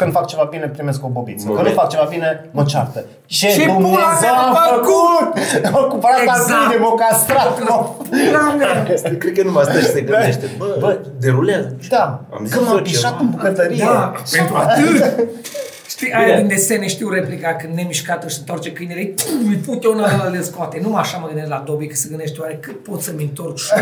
[0.00, 1.44] când fac ceva bine, primesc o bobiță.
[1.44, 1.80] Când nu Moment.
[1.80, 3.04] fac ceva bine, mă ceartă.
[3.26, 5.72] Ce, Ce pula Dumnezeu mea a a făcut?
[5.72, 6.38] M-a cumpărat Exact.
[6.40, 6.66] exact.
[6.68, 7.78] câine, m-a castrat, m-a...
[8.10, 8.72] Pula mea.
[9.18, 10.46] Cred că nu mai stă și se gândește.
[10.58, 11.76] Bă, bă derulează.
[11.88, 13.16] Da, Am zis că m-a eu pișat ceva.
[13.20, 13.84] în bucătărie.
[13.84, 14.98] Da, pentru atât.
[16.00, 16.38] Știi, aia Bine.
[16.38, 19.14] din desene știu replica când nemișcată își întoarce câinele, îi
[19.48, 20.80] îi pute una la le scoate.
[20.82, 23.72] Nu așa mă gândesc la Dobby, că se gândește oare cât pot să-mi întorc și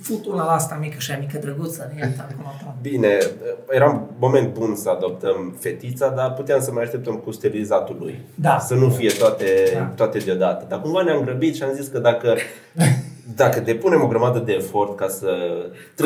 [0.00, 1.92] fut una la asta mică și aia mică drăguță.
[2.00, 2.74] Iată, acum apar.
[2.82, 3.18] Bine,
[3.70, 8.20] era un moment bun să adoptăm fetița, dar puteam să mai așteptăm cu sterilizatul lui.
[8.34, 8.58] Da.
[8.58, 9.80] Să nu fie toate, Da.
[9.96, 10.64] toate deodată.
[10.68, 12.36] Dar cumva ne-am grăbit și am zis că dacă,
[13.34, 15.28] dacă depunem o grămadă de efort ca să...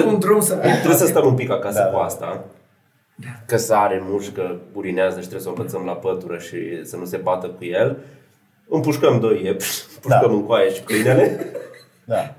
[0.06, 2.02] Un drum să fie Trebuie să stăm un pic acasă Da, cu da.
[2.02, 2.44] asta.
[3.14, 3.28] Da.
[3.46, 7.16] Că sare, mușcă, urinează și trebuie să o învățăm la pătură și să nu se
[7.16, 7.96] bată cu el.
[8.68, 10.34] Împușcăm doi iepi, împușcăm Da.
[10.34, 11.38] în coaie și câinele.
[12.06, 12.34] Da.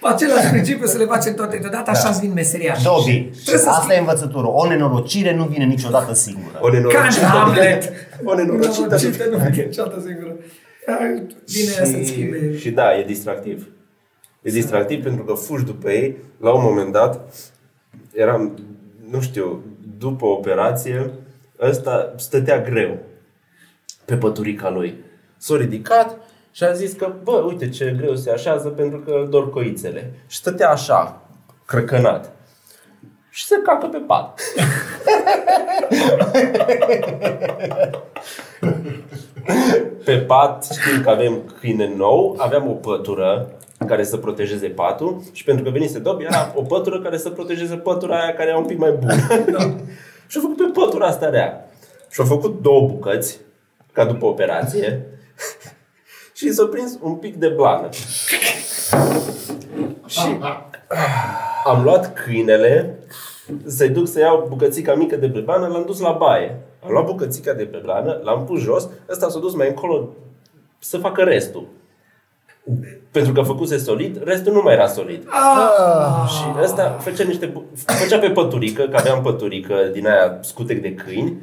[0.00, 2.82] Pe același principiu să le facem toate deodată, așa îți vin meseriaș.
[2.82, 4.46] Dobi, Trebuie să asta e învățătură.
[4.46, 6.58] O nenorocire nu vine niciodată singură.
[6.60, 7.24] O Ca în nenorocită.
[7.24, 7.92] Hamlet.
[8.24, 8.80] O nenorocită.
[8.80, 10.36] Nenorocită nu vine niciodată singură.
[11.52, 12.56] Bine să-ți schimbe.
[12.56, 13.68] și da, e distractiv.
[14.42, 16.16] E distractiv pentru că fugi după ei.
[16.40, 17.20] La un moment dat,
[18.14, 18.58] eram,
[19.10, 19.62] nu știu,
[19.98, 21.10] după operație,
[21.60, 22.98] ăsta stătea greu
[24.04, 25.04] pe păturica lui.
[25.36, 26.16] S-a ridicat
[26.50, 30.12] și a zis că, bă, uite ce greu se așează pentru că îl dor coițele.
[30.26, 31.22] Și stătea așa,
[31.66, 32.32] crăcănat.
[33.30, 34.40] Și se cacă pe pat.
[40.04, 43.55] Pe pat știm că avem câine nou, aveam o pătură
[43.86, 47.74] care să protejeze patul și pentru că venise Dobby era o pătură care să protejeze
[47.74, 49.14] pătura aia care era un pic mai bună.
[50.28, 51.70] și a făcut pe pătura asta rea.
[52.10, 53.40] Și a făcut două bucăți,
[53.92, 55.06] ca după operație,
[56.36, 57.88] și s-a prins un pic de blană.
[60.06, 60.38] și
[61.64, 62.98] am luat câinele
[63.66, 66.60] să-i duc să iau bucățica mică de blană, l-am dus la baie.
[66.84, 70.08] Am luat bucățica de pe blană, l-am pus jos, ăsta s-a dus mai încolo
[70.78, 71.66] să facă restul.
[73.16, 75.22] Pentru că făcuse solid, restul nu mai era solid.
[75.28, 76.28] Ah.
[76.30, 80.94] Și ăsta făcea niște bu- făcea pe păturică, că aveam păturică din aia scutec de
[80.94, 81.36] câini,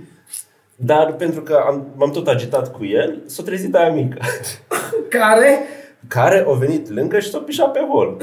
[0.75, 4.17] dar pentru că am, m-am tot agitat cu el, s-a trezit aia mică,
[5.19, 5.59] Care?
[6.07, 8.17] care a venit lângă și s-a pișat pe hol.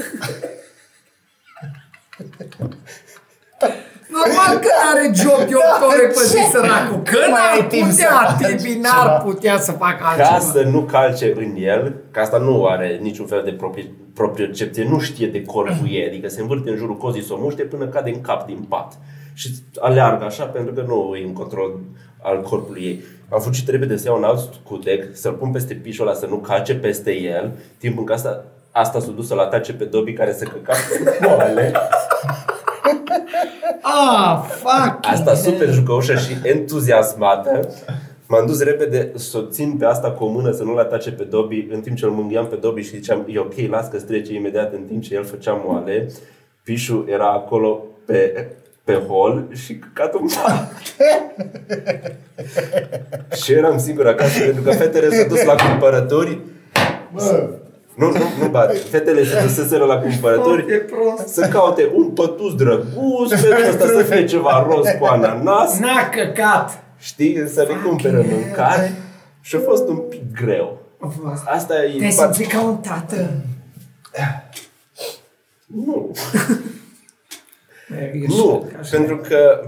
[4.17, 7.01] Normal că are job de 8 ore pe zi săracul.
[7.11, 8.87] Că mai ai n-ar timp să putea, faci Tibi ceva.
[9.05, 10.39] n-ar putea să facă Ca altceva.
[10.51, 14.99] să nu calce în el, că asta nu are niciun fel de propri, propriocepție, nu
[14.99, 18.09] știe de corpul ei, adică se învârte în jurul cozii să o muște până cade
[18.09, 18.97] în cap din pat.
[19.33, 21.79] Și aleargă așa pentru că nu e în control
[22.21, 23.03] al corpului ei.
[23.29, 26.35] Am fugit repede să iau un alt scutec, să-l pun peste pișul ăla, să nu
[26.35, 30.31] calce peste el, timp în care asta, asta s-a dus să-l atace pe Dobby care
[30.33, 31.71] se căca pe moale.
[33.81, 34.97] Ah, fuck.
[35.01, 37.69] Asta super jucăușă și entuziasmată.
[38.27, 41.23] M-am dus repede să o țin pe asta cu o mână să nu-l atace pe
[41.23, 44.33] Dobby în timp ce îl mânghiam pe Dobby și ziceam e ok, las că trece
[44.33, 46.07] imediat în timp ce el făcea moale.
[46.63, 48.47] Pișu era acolo pe,
[48.83, 50.71] pe hol și căcatul în pat.
[53.43, 56.39] și eram singur acasă pentru că fetele s-au dus la cumpărături.
[57.95, 58.77] Nu, nu, nu bat.
[58.77, 61.27] Fetele se duseseră la cumpărături E prost.
[61.27, 66.83] să caute un pătus drăguț, pentru asta să fie ceva roz cu ananas, N-a căcat.
[66.99, 68.91] știi, să le cumpere mâncare
[69.41, 70.79] și a fost un pic greu.
[70.99, 71.43] A fost.
[71.45, 71.97] Asta e...
[71.97, 73.31] Te-ai simțit ca un tată.
[75.65, 76.11] Nu,
[77.89, 78.97] E nu, așa.
[78.97, 79.61] pentru că,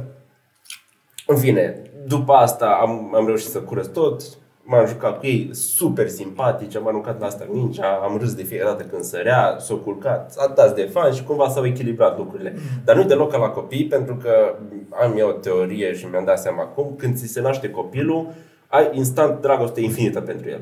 [1.27, 4.21] în fine, după asta am, am reușit să curăț tot,
[4.63, 8.69] m-am jucat cu ei, super simpatici, am aruncat la asta mingea, am râs de fiecare
[8.69, 12.55] dată când sărea, s-au culcat, a dat de fan și cumva s-au echilibrat lucrurile.
[12.83, 14.55] Dar nu deloc ca la copii, pentru că
[15.01, 18.27] am eu o teorie și mi-am dat seama acum, când ți se naște copilul,
[18.67, 20.61] ai instant dragoste infinită pentru el.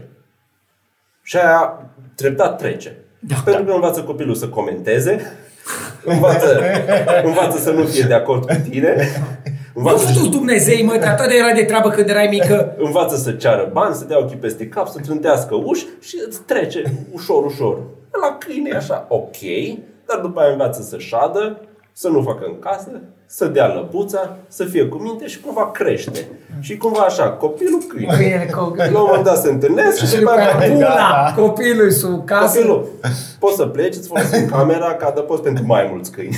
[1.23, 2.95] Și aia treptat trece.
[3.19, 3.35] Da.
[3.45, 5.21] Pentru că învață copilul să comenteze,
[6.03, 6.61] învață,
[7.23, 9.07] învață să nu fie de acord cu tine,
[9.73, 12.75] Nu învață, știu Dumnezei, mă, dar tot de era de treabă când erai mică.
[12.77, 16.81] învață să ceară bani, să dea ochii peste cap, să trântească uși și îți trece
[17.11, 17.77] ușor, ușor.
[18.21, 19.37] La câine e așa, ok,
[20.05, 24.65] dar după aia învață să șadă, să nu facă în casă, să dea lăbuța, să
[24.65, 26.27] fie cu minte și cumva crește.
[26.61, 28.15] Și cumva așa, copilul câine.
[28.17, 28.73] Bine, cu...
[28.77, 32.25] La un moment dat se întâlnesc și Și după după aia aia pula copilului sub
[32.25, 32.55] casă.
[32.57, 32.87] Copilul,
[33.39, 36.37] poți să pleci, îți folosim camera ca adăpost pentru mai mulți câini.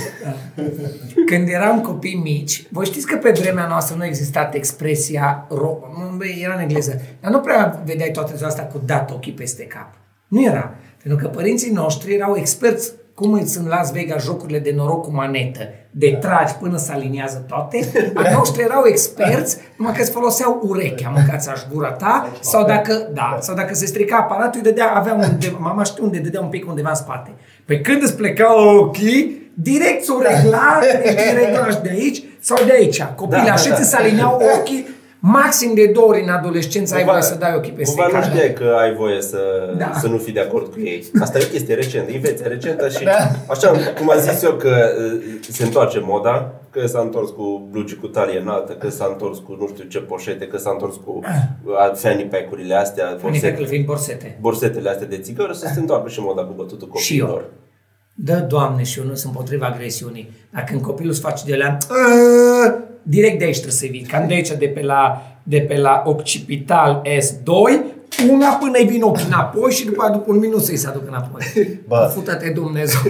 [1.26, 5.92] Când eram copii mici, voi știți că pe vremea noastră nu a existat expresia ro-
[5.98, 9.62] nu, era în engleză, dar nu prea vedeai toată ziua asta cu dat ochii peste
[9.64, 9.92] cap.
[10.28, 10.74] Nu era.
[11.02, 15.10] Pentru că părinții noștri erau experți cum îți în Las Vegas jocurile de noroc cu
[15.12, 17.78] manetă, de tragi până se aliniază toate,
[18.14, 23.10] a noștri erau experți, numai că îți foloseau urechea, mâncați aș gura ta, sau dacă,
[23.12, 26.48] da, sau dacă se strica aparatul, îi dădea, avea unde, mama știu unde dădea un
[26.48, 27.30] pic undeva în spate.
[27.64, 32.72] Pe când îți plecau ochii, direct s-o regla, deci din reglaj de aici sau de
[32.72, 33.02] aici.
[33.02, 33.82] Copiii Da, așa da, da.
[33.82, 34.86] ți se alineau ochii,
[35.26, 38.30] maxim de două ori în adolescență ai voie să dai ochii peste Cumva nu cap.
[38.30, 39.38] știai că ai voie să,
[39.78, 39.92] Da.
[40.00, 41.04] să nu fii de acord cu ei.
[41.20, 43.04] Asta e o chestie recentă, invenție recentă și
[43.48, 44.68] așa cum am zis eu că
[45.14, 49.38] uh, se întoarce moda, că s-a întors cu blugi cu talie înaltă, că s-a întors
[49.38, 51.20] cu nu știu ce poșete, că s-a întors cu
[51.64, 54.38] uh, fanny pack-urile astea, Unii borsete, că fiind borsete.
[54.40, 57.26] borsetele astea de țigări, să se întoarcă și moda cu bătutul Și eu.
[57.26, 57.50] copiilor.
[58.16, 60.30] Dă, Doamne, și eu nu sunt împotriva agresiunii.
[60.52, 61.76] Dacă când copilul îți face de la...
[63.04, 64.02] "Ă", Direct de aici trebuie să vii.
[64.02, 67.52] Cam de aici, de pe la, de pe la occipital S2,
[68.30, 71.44] una până îi vin ochii înapoi și după, după un minut să-i se aduc înapoi.
[71.88, 72.10] Bă.
[72.14, 73.00] Fută-te Dumnezeu.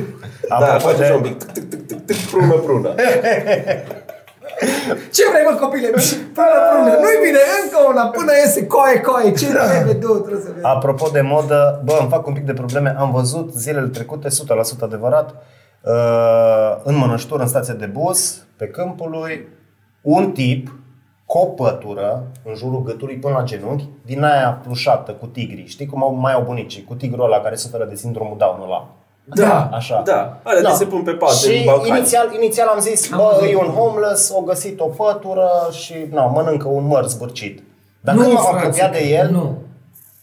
[0.49, 2.95] Da, Apropo face de- așa un pic, tic, tic, tic, tic, tic, prună, prună.
[5.13, 5.89] Ce vrei, mă, copile?
[5.89, 6.91] Până, până.
[7.03, 9.33] Nu-i bine, încă una, până iese coaie, coaie.
[9.33, 10.67] Ce trebuie, du, trebuie să vezi.
[10.67, 12.95] Apropo de modă, bă, îmi fac un pic de probleme.
[12.99, 14.33] Am văzut zilele trecute, 100%
[14.81, 15.35] adevărat,
[15.83, 19.49] uh, în mănăștură, în stația de bus, pe câmpului,
[20.05, 20.75] un tip
[21.27, 25.65] cu o pătură în jurul gâtului până la genunchi, din aia plușată cu tigri.
[25.67, 28.87] Știi cum au mai au bunicii, cu tigrul ăla care suferă de sindromul Down ăla.
[29.25, 29.69] Da.
[29.73, 30.03] Așa.
[30.05, 31.99] Da, alea de se pun pe pat Și în Balcani.
[31.99, 33.53] inițial, inițial am zis, Am bă, văzut.
[33.53, 37.63] e un homeless, o găsit o pătură și na, mănâncă un măr zbârcit.
[38.01, 39.59] Dar Nu, când m-am frate, apropiat de el, Nu.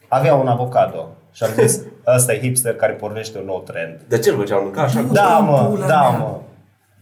[0.07, 1.07] avea un avocado.
[1.31, 1.81] Și am zis,
[2.15, 3.99] ăsta e hipster care pornește un nou trend.
[4.07, 5.01] De ce îl făceau mânca așa?
[5.11, 6.17] Da, mă, pula da, mea.
[6.19, 6.35] mă.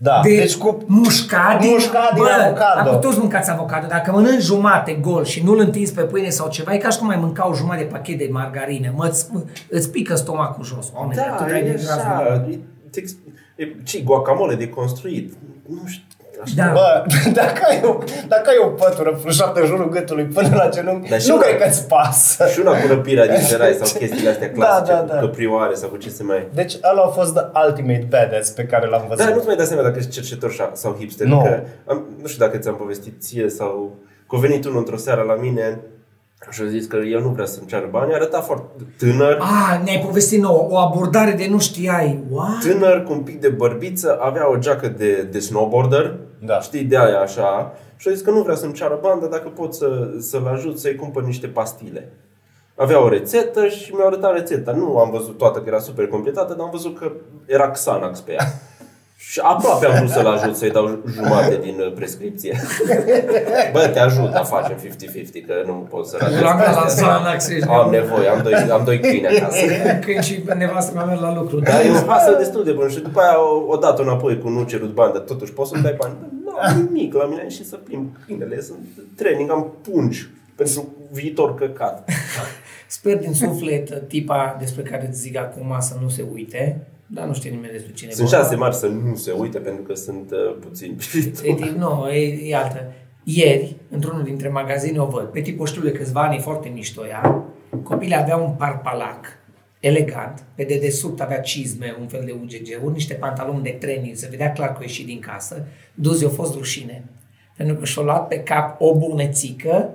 [0.01, 0.83] Da, De deci cu...
[0.88, 2.89] mușcat din, Mușcat din avocado.
[2.89, 3.88] Acum toți mâncați avocado.
[3.88, 7.09] Dacă mănânci jumate gol și nu-l întinzi pe pâine sau ceva, e ca și cum
[7.09, 8.93] ai mânca o jumătate de pachet de margarină.
[8.95, 10.91] Mă, îți, mă, îți pică stomacul jos.
[10.95, 11.89] Oameni, Da, atât ai de e gras.
[11.89, 12.45] așa.
[12.49, 12.59] E,
[12.89, 13.15] tex-
[13.55, 15.33] e, ce guacamole de construit.
[15.69, 16.03] Nu știu.
[16.56, 16.71] Da.
[16.73, 17.04] Bă,
[17.41, 17.97] dacă ai, o,
[18.28, 21.41] dacă ai o pătură flușată în jurul gâtului până la genunchi, Dar și nu una-
[21.45, 22.47] cred că îți pasă.
[22.47, 25.19] Și una cu răpirea din serai sau chestiile astea clasice, Da, da, da.
[25.19, 26.47] cu căprioare sau cu ce se mai...
[26.54, 29.25] Deci ăla a fost the ultimate badass pe care l-am văzut.
[29.25, 31.28] Da, nu-ți mai dai seama dacă ești cercetor sau- sau hipster.
[31.28, 31.41] Nu.
[31.41, 33.95] Că am, nu știu dacă ți-am povestit ție sau...
[34.30, 35.80] Că a venit unul într-o seară la mine
[36.49, 38.13] și a zis că el nu vrea să-mi ceară bani.
[38.13, 42.23] Arăta foarte tânăr, Ah, ne-ai povestit nouă, o abordare de nu știai.
[42.32, 42.60] What?
[42.62, 46.60] tânăr cu un pic de bărbiță, avea o geacă de, de snowboarder, Da.
[46.60, 47.73] știi, de aia așa.
[47.97, 50.80] Și a zis că nu vrea să-mi ceară bani, dar dacă pot să, să-l ajut
[50.80, 52.12] să-i cumpăr niște pastile.
[52.75, 54.71] Avea o rețetă și mi-a arătat rețeta.
[54.71, 57.12] Nu am văzut toată că era super completată, dar am văzut că
[57.45, 58.45] era Xanax pe ea.
[59.21, 62.60] Și aproape am vrut să-l ajut să-i dau jumate din uh, prescripție.
[63.73, 64.82] Bă, te ajut, dar facem 50-50,
[65.47, 67.08] că nu pot să ratez La mea la astea.
[67.08, 69.65] Xanax ești Am nevoie, am doi, am doi câini acasă.
[70.05, 71.60] Când și nevastă mea merg la lucru.
[71.60, 74.49] Dar e un pasă destul de bun și după aia o, o dat înapoi cu
[74.49, 76.13] nu cerut bani, dar totuși poți să-mi dai bani.
[76.21, 78.79] Bă, Nu am nimic la mine și să plimb câinele, sunt
[79.15, 82.10] training, am pungi pentru viitor căcat.
[82.88, 87.34] Sper din suflet tipa despre care îți zic acum să nu se uite, dar nu
[87.34, 88.41] știe nimeni despre cine e Sunt vorba.
[88.43, 90.95] șanse marți să nu se uite pentru că sunt uh, puțini.
[91.43, 92.91] E, din- nu, e, e altă.
[93.24, 95.26] Ieri, într-unul dintre magazine o văd.
[95.26, 97.43] Pe tipul știu de câțiva ani, e foarte mișto ea.
[97.84, 99.26] Copilul avea un parpalac
[99.80, 104.52] elegant, pe dedesubt avea cizme, un fel de UGG-uri, niște pantaloni de training, se vedea
[104.52, 105.65] clar că a ieșit din casă.
[105.93, 107.04] Dus, i-a fost rușine.
[107.58, 109.89] Pentru că și-a luat pe cap o bunețică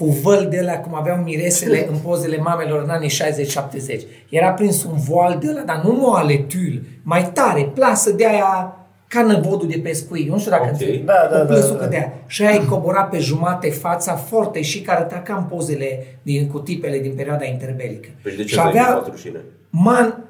[0.00, 4.00] cu văl de la cum aveau miresele în pozele mamelor în anii 60-70.
[4.28, 8.76] Era prins un voal de la, dar nu moale, tul, mai tare, plasă de aia
[9.08, 10.26] ca năvodul de pescuit.
[10.26, 10.70] Eu nu știu dacă Ok.
[10.70, 10.98] înțelegi.
[11.02, 11.86] Da, da, o da, plăsucă da.
[11.86, 12.12] de aia.
[12.26, 16.48] Și aia îi cobora pe jumate fața foarte și care arăta ca în pozele din,
[16.48, 18.08] cu tipele din perioada interbelică.
[18.22, 19.40] Păi de ce și să ai avea, fost rușine?
[19.70, 20.24] man,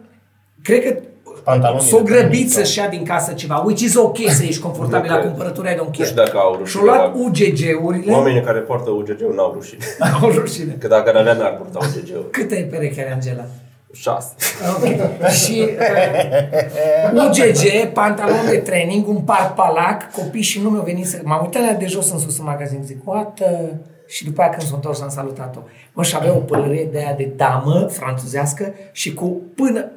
[0.62, 1.00] cred că
[1.44, 4.42] Pantalonii s-o de training grăbit sau- să-și ia din casă ceva, which is ok să
[4.44, 5.30] ești confortabil Nu la cred.
[5.30, 6.04] cumpărături, I don't Nu care.
[6.04, 6.82] știu dacă au Și-o rușine.
[6.84, 7.24] luat oameni.
[7.26, 9.84] UGG-urile, Oamenii care poartă UGG-ul n-au rușine.
[10.22, 10.72] au rușine.
[10.78, 12.28] Că dacă n-avea, n-ar purta UGG-ul.
[12.30, 13.44] Câte e pereche are Angela?
[13.92, 14.34] Șase.
[14.76, 15.28] Ok.
[15.28, 15.68] Și
[17.14, 21.18] uh, UGG, pantalon de training, un parpalac, copii și nu mi-au venit să...
[21.22, 23.40] M-am uitat la ea de jos în sus în magazin, zic, what?
[23.40, 23.68] uh?"
[24.06, 25.58] Și după aia când s-a întors am salutat-o.
[25.92, 29.90] Mă, și avea o pălărie de aia de damă franțuzească și cu până...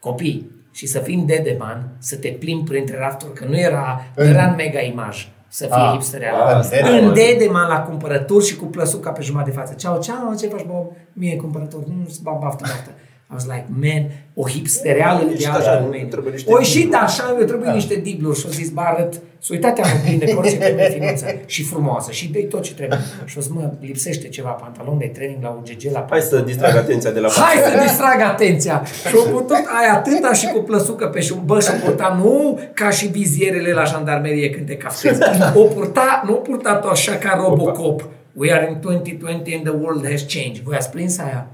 [0.00, 4.44] Copii, și să fim dedeman, să te plimbi printre rafturi, că nu era, nu era
[4.44, 7.04] în mega imaj să fie Ah, hipster ah, Dedeman.
[7.04, 9.74] În dedeman la cumpărături și cu plăsuca pe jumătate de față.
[9.74, 10.92] Ceau, ceau, ce faci, Bob?
[11.12, 11.84] Mie cumpărături.
[11.88, 12.90] Nu, mm, baftă, baftă.
[13.30, 14.02] I was like, man,
[14.34, 16.06] o hipstereală de Ești așa așa, domeniu.
[16.08, 17.02] trebuie niște O ieșit dibluri.
[17.02, 20.24] așa, eu trebuie niște dibluri și o zis, bă, arăt, s-a uitat ea în oglindă,
[20.32, 22.98] cu orice trebuie finuță și frumoasă și dă tot ce trebuie.
[23.24, 26.76] Și o zis, mă, lipsește ceva, pantalon de training la UGG, la Hai să distrag
[26.76, 28.82] atenția de la Hai să distrag atenția!
[29.08, 32.60] Și o putut aia atâta și cu plăsucă pe și bă, și o purta nu
[32.74, 35.20] ca și vizierele la jandarmerie când te cafezi.
[35.54, 38.08] O purta, nu o purta așa ca Robocop.
[38.32, 40.62] We are in 2020 and the world has changed.
[40.64, 41.46] Voi ați prins aia?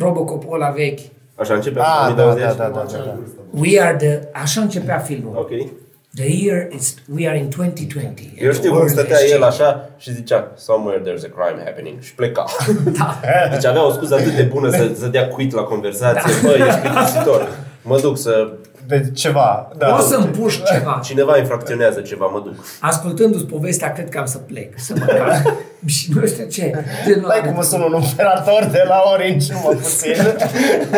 [0.00, 1.00] Robocopul ăla vechi.
[1.34, 2.56] Așa începe Ah, da, 2020.
[2.56, 3.18] da, da, da, da.
[3.50, 4.20] We are the...
[4.32, 5.32] Așa începea filmul.
[5.36, 5.48] Ok.
[6.14, 6.94] The year is...
[7.16, 8.04] We are in 2020.
[8.08, 9.60] and Eu the știu cum world stătea has el changed.
[9.60, 12.44] așa și zicea Somewhere there's a crime happening și pleca.
[12.98, 13.20] Da.
[13.52, 16.32] Deci avea o scuză atât de bună să, să dea quit la conversație.
[16.42, 16.48] Da.
[16.48, 17.48] Bă, ești plictisitor.
[17.82, 18.52] Mă duc să...
[18.86, 19.72] De ceva.
[19.78, 19.96] Da.
[19.96, 21.00] O să-mi puși ceva.
[21.04, 22.54] Cineva infracționează ceva, mă duc.
[22.80, 25.56] Ascultându-ți povestea, cred că am să plec, să mă calm.
[25.86, 26.84] și nu știu ce.
[27.04, 30.14] Genul Hai ăla că de- mă sună un operator de la Orange, nu mă puțin.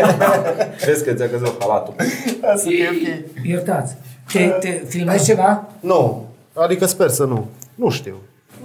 [0.80, 1.94] Crezi că ți-a căzut halatul.
[2.40, 3.44] Ca să fie ok.
[3.46, 3.96] Iertați.
[4.32, 5.64] Te, te filmezi ceva?
[5.80, 6.26] Nu.
[6.54, 7.48] Adică sper să nu.
[7.74, 8.16] Nu știu.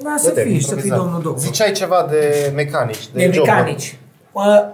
[0.03, 0.97] Da, să Vedem, fii, să fii improvizat.
[0.97, 1.41] domnul doctor.
[1.43, 3.51] Ziceai ceva de mecanici, de, de joburi.
[3.51, 3.97] mecanici.
[4.33, 4.65] Bă,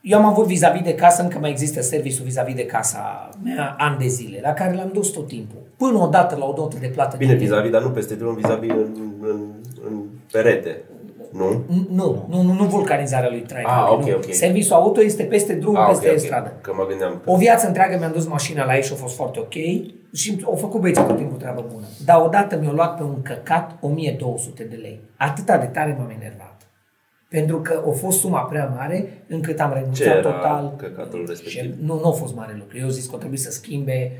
[0.00, 3.98] eu am avut vis-a-vis de casă, încă mai există serviciul vis-a-vis de casa mea ani
[3.98, 5.58] de zile, la care l-am dus tot timpul.
[5.76, 7.16] Până odată la o dotă de plată.
[7.16, 9.40] Bine, de vis-a-vis, dar nu peste drum, vis-a-vis în, în,
[9.86, 10.76] în perete.
[11.32, 11.64] Nu?
[11.90, 13.70] Nu, nu, nu, nu vulcanizarea lui Traian.
[13.70, 14.14] Ah, ok, nu.
[14.14, 14.32] ok.
[14.32, 16.20] Serviciul auto este peste drum, Ah, peste ok, ok.
[16.20, 16.52] stradă.
[16.60, 17.22] Că mă gândeam.
[17.24, 19.52] O viață întreagă mi-am dus mașina la ei și a fost foarte ok
[20.14, 21.84] și au făcut băieții tot timpul treabă bună.
[22.04, 25.00] Dar odată mi-au luat pe un căcat 1200 de lei.
[25.16, 26.47] Atâta de tare m-am enervat.
[27.28, 30.74] Pentru că a fost suma prea mare încât am Ce renunțat era total.
[30.76, 31.74] căcatul Și respectiv?
[31.80, 32.78] nu, nu a fost mare lucru.
[32.78, 34.12] Eu zis că o trebuie să schimbe.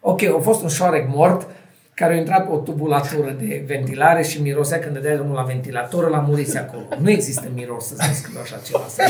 [0.00, 1.46] Ok, a fost un șoarec mort
[1.94, 6.08] care a intrat pe o tubulatură de ventilare și mirosea când dădea drumul la ventilator,
[6.08, 6.82] la murise acolo.
[6.98, 8.84] Nu există miros să se scriu așa ceva.
[8.88, 9.02] Să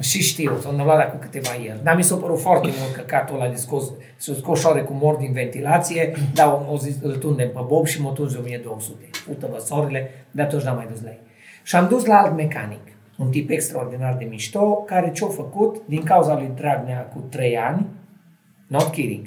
[0.00, 1.78] și știu, s-au întâmplat cu câteva ieri.
[1.82, 3.84] Dar mi s-a părut foarte mult căcatul ăla de scos,
[4.16, 8.10] să scos șoarecul mort din ventilație, dar o zis, îl tundem pe Bob și mă
[8.10, 9.10] tunzi 1200.
[9.26, 11.20] Pută-vă sorile, de atunci n-am mai dus la ei.
[11.68, 12.80] Și am dus la alt mecanic,
[13.18, 17.86] un tip extraordinar de mișto, care ce-a făcut, din cauza lui Dragnea cu 3 ani,
[18.66, 19.26] not kidding,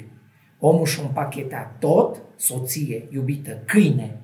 [0.58, 4.20] Omul și-a împachetat tot, soție, iubită, câine,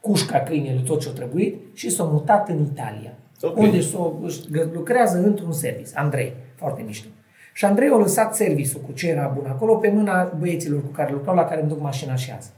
[0.00, 3.12] cușca câinelui, tot ce-a trebuit și s-a mutat în Italia.
[3.40, 3.56] Ok.
[3.56, 5.90] Unde s-o, își gă- lucrează într-un service.
[5.94, 7.08] Andrei, foarte mișto.
[7.54, 11.12] Și Andrei a lăsat serviciul cu ce era bun acolo pe mâna băieților cu care
[11.12, 12.50] lucrau, la care îmi duc mașina și azi.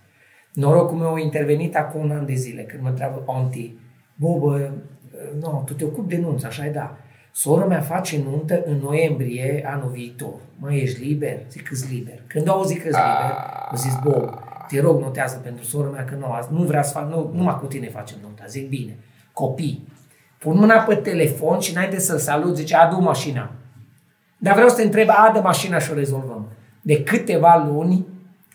[0.52, 3.74] Norocul meu a intervenit acum un an de zile, când mă întreabă Onti,
[4.22, 4.70] bă, bă,
[5.40, 6.96] nu, tu te ocupi de nunți, așa e, da.
[7.32, 10.34] Sora mea face nuntă în noiembrie anul viitor.
[10.58, 11.38] Mă, ești liber?
[11.50, 12.18] Zic că liber.
[12.26, 13.36] Când au zis că liber,
[13.70, 14.30] au zis, bă,
[14.68, 17.58] te rog, notează pentru sora mea că nu, azi nu vrea să fac, nu, numai
[17.58, 18.44] cu tine facem nunta.
[18.46, 18.96] Zic, bine,
[19.32, 19.88] copii.
[20.38, 23.50] Pun mâna pe telefon și înainte să-l salut, zice, adu mașina.
[24.38, 26.48] Dar vreau să te întreb, adă mașina și o rezolvăm.
[26.82, 28.06] De câteva luni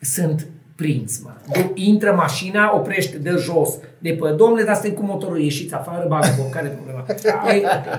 [0.02, 1.30] sunt prins, mă.
[1.54, 3.70] Du- Intră mașina, oprește, dă jos.
[4.00, 7.06] De pe domnule, dar suntem cu motorul, ieșiți afară, bagă care e problema?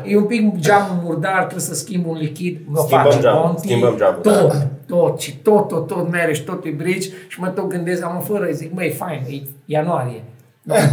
[0.04, 2.58] E, e, un pic geamul murdar, trebuie să schimb un lichid.
[2.66, 4.20] Mă Schimbăm face geamul, Conti, schimbăm geamul.
[4.22, 8.04] Tot, tot și tot, tot, tot mere și tot e brici și mă tot gândesc,
[8.04, 10.22] am fără, zic, măi, fain, e ianuarie.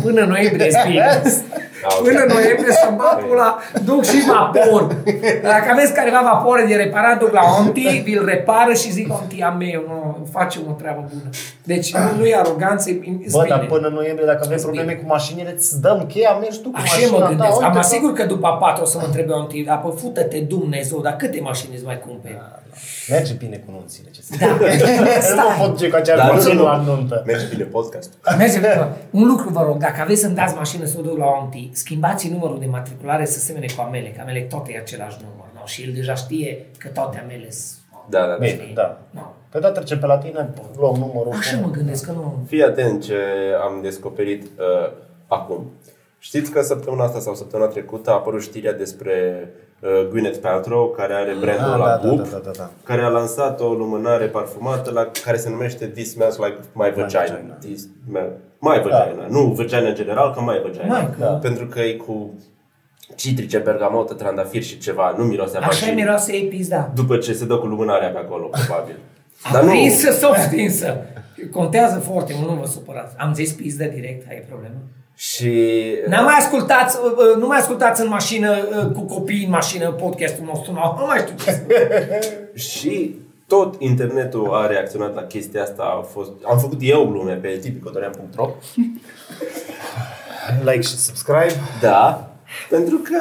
[0.03, 0.69] Până în noiembrie
[1.83, 2.09] e bine.
[2.09, 3.57] Până în noiembrie să bat pula,
[3.89, 4.81] duc și vapor.
[5.43, 9.49] Dacă aveți careva vapor de reparat, duc la Onti, vi-l repară și zic Onti a
[9.49, 11.29] meu, nu, facem o treabă bună.
[11.63, 12.97] Deci nu, nu e aroganță, e e
[13.31, 13.55] Bă, bine.
[13.55, 14.77] dar până în noiembrie, dacă aveți E bine.
[14.77, 17.57] probleme cu mașinile, îți dăm cheia, mergi tu cu Așa mașina mă gândesc.
[17.59, 17.65] ta.
[17.65, 20.99] Am uite, asigur că după patru o să mă întrebe Onti, dar păi fută-te Dumnezeu,
[21.01, 22.41] dar câte mașini îți mai cumperi?
[23.09, 24.09] Merge bine cu nunțile.
[24.15, 25.41] Ce să Da.
[25.41, 26.63] nu pot duce cu aceeași Dar nu, mașină nu.
[26.65, 27.23] la nuntă.
[27.25, 28.09] Merge bine podcast.
[28.37, 31.25] Merge, bă, un lucru vă rog, dacă aveți să-mi dați mașină să o duc la
[31.41, 35.47] Onti, schimbați numărul de matriculare să semene cu amele, că amele tot e același număr,
[35.53, 35.65] nu?
[35.65, 37.79] Și el deja știe că toate amele sunt...
[38.09, 38.35] Da, da, da.
[38.35, 39.01] Bine, da.
[39.09, 39.33] Nu.
[39.49, 41.31] Pe da trece pe la tine, luăm numărul.
[41.31, 42.43] Așa mă gândesc că nu...
[42.47, 43.17] Fii atent ce
[43.61, 44.91] am descoperit uh,
[45.27, 45.71] acum.
[46.19, 49.64] Știți că săptămâna asta sau săptămâna trecută a apărut știrea despre uh,
[50.09, 52.69] Gwyneth Paltrow, care are brandul Ah, la da, da, Goop, da, da, da, da.
[52.83, 57.21] care a lansat o lumânare parfumată la care se numește This Smells Like My Vagina.
[57.21, 57.53] Vagina.
[57.59, 59.25] This smell, my Vagina.
[59.29, 60.85] Nu vagina în general, că My Vagina.
[60.85, 61.25] Mai, că- Da.
[61.27, 62.33] Pentru că e cu
[63.15, 65.15] citrice, bergamotă, trandafir și ceva.
[65.17, 65.93] Nu miroase a Așa vagina.
[65.93, 66.91] miroase ei pizda.
[66.95, 68.95] După ce se dă cu lumânarea pe acolo, probabil.
[69.53, 70.95] Aprinsă sau stinsă.
[71.51, 73.15] Contează foarte mult, nu vă supărați.
[73.17, 74.75] Am zis pizdă direct, ai problemă.
[75.15, 75.63] Și
[76.07, 79.91] N-am mai ascultați, uh, uh, nu mai ascultați în mașină, uh, cu copii în mașină,
[79.91, 81.65] podcastul nostru, nu, nu mai știu ce
[82.69, 83.15] Și
[83.47, 85.83] tot internetul a reacționat la chestia asta.
[85.83, 88.49] A fost, am făcut eu glume pe tipicodorean.ro
[90.65, 91.53] Like și subscribe.
[91.81, 92.31] Da,
[92.69, 93.17] pentru că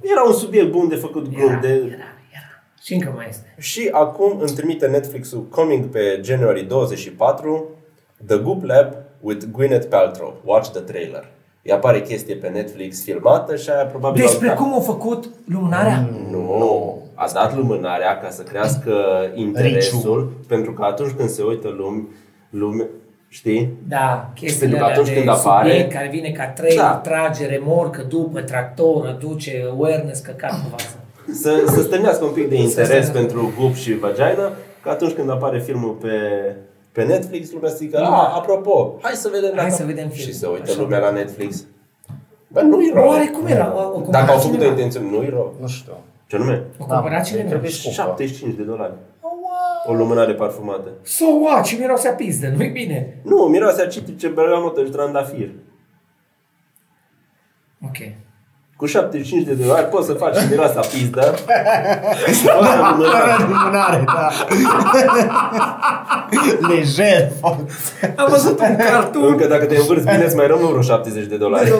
[0.00, 1.48] era un subiect bun de făcut glum.
[1.48, 1.68] Era, De...
[1.68, 1.84] era,
[2.30, 2.62] era.
[2.82, 3.54] Și încă mai este.
[3.58, 7.68] Și acum îmi trimite Netflix-ul coming pe January 24
[8.26, 10.34] The Goop Lab with Gwyneth Paltrow.
[10.44, 11.28] Watch the trailer.
[11.62, 14.22] Îi apare chestie pe Netflix filmată și aia probabil...
[14.22, 16.08] Despre au- cum a făcut lumânarea?
[16.30, 18.92] Nu, a dat lumânarea ca să crească
[19.34, 20.32] interesul, Riciul.
[20.48, 22.02] pentru că atunci când se uită lume,
[22.50, 22.86] lume
[23.28, 23.72] știi?
[23.88, 27.00] Da, chestiile Pentru că alea atunci de când apare- subiect care vine ca trailer, Da.
[27.02, 30.94] trage remorcă după tractor, duce awareness, căcat cu vasă.
[31.32, 33.12] Să, să stănească un pic de interes stănească.
[33.18, 34.52] pentru gup și vagina,
[34.82, 36.08] că atunci când apare filmul pe,
[36.92, 40.32] pe Netflix, lumea să zică, a, apropo, hai să vedem Hai dacă-" să vedem filmul.
[40.32, 40.80] Și se uită Așa.
[40.80, 41.64] lumea la Netflix.
[42.48, 43.06] Bă, nu-i rău.
[43.08, 43.72] Oare cum era?
[43.74, 44.70] O, o Dacă cumpărat au făcut-o cineva?
[44.70, 45.54] intenție, nu-i rău.
[45.60, 45.92] Nu știu.
[46.26, 46.62] Ce nume?
[46.78, 47.48] O cumpărat Da, cineva?
[47.48, 48.00] trebuie scumpă.
[48.00, 48.92] 75 de dolari.
[49.86, 50.88] O lumânare parfumată.
[51.02, 51.66] So what?
[51.66, 53.20] Și miroase a pizdă, nu-i bine.
[53.22, 55.50] Nu, miroase a citrice, bergamotă și trandafir.
[57.86, 57.96] Ok.
[58.80, 61.20] Cu 75 de dolari poți să faci miroasa pizdă.
[62.44, 63.44] Fără lumânare.
[63.48, 64.28] Lumânare, da.
[66.68, 67.32] Lejer.
[68.16, 71.36] Am văzut un cartoon Încă dacă te învârți bine, îți mai rămân vreo 70 de
[71.36, 71.72] dolari.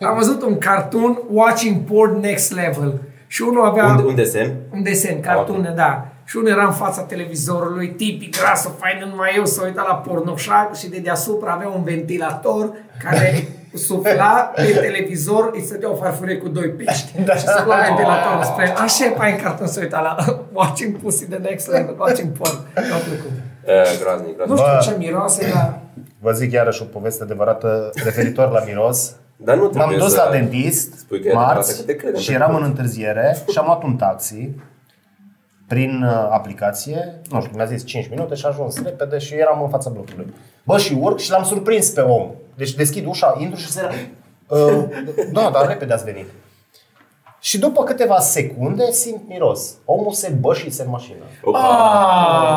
[0.00, 4.54] Am văzut un cartoon Watching Porn Next Level și unul avea Un, un desen?
[4.72, 5.74] un desen, cartoon, Ok.
[5.74, 6.06] da.
[6.24, 10.74] Și unul era în fața televizorului, tipic grasă, faină, numai eu să uita la pornoșag
[10.74, 12.72] și de deasupra avea un ventilator
[13.04, 17.34] care sufla pe televizor, îi stătea o farfurie cu doi pești Da.
[17.34, 18.74] și sufla ventilatorul spre...
[18.76, 20.16] Așa e fain cartoon să uita la
[20.60, 22.52] Watching Pussy the Next Level, Watching Porn.
[22.74, 23.30] Mi-a plăcut.
[23.66, 24.80] E, groaznic, Nu groaznic.
[24.82, 25.78] știu ce miroase, dar...
[26.20, 29.14] Vă zic iarăși o poveste adevărată referitor la miros.
[29.36, 30.22] Dar nu M-am trebuie dus să...
[30.24, 32.76] la dentist spui că e adevărată, marți că te credem și pe eram în cuvânt.
[32.76, 34.50] întârziere și am luat un taxi
[35.68, 39.62] prin uh, aplicație, nu știu, mi-a zis 5 minute și a ajuns repede și eram
[39.62, 40.34] în fața blocului.
[40.64, 42.30] Bă, și urc și l-am surprins pe om.
[42.56, 44.10] Deci deschid ușa, intru și se...
[44.48, 44.84] Uh,
[45.32, 46.26] da, dar repede ați venit.
[47.40, 49.60] Și după câteva secunde simt miros.
[49.84, 51.24] Omul se bășise în mașină.
[51.44, 51.58] Opa.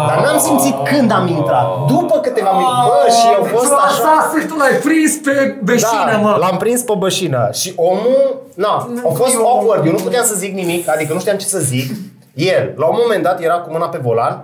[0.07, 1.85] Dar n-am simțit când am intrat.
[1.87, 2.87] După câteva minute.
[2.87, 3.85] Bă, și eu fost așa...
[3.85, 6.35] Asta și tu l-ai prins pe beșină, Da, mă.
[6.39, 10.35] l-am prins pe bășină și omul, na, a fost eu- awkward, eu nu puteam să
[10.35, 11.91] zic nimic, adică nu știam ce să zic.
[12.33, 14.43] El, la un moment dat, era cu mâna pe volan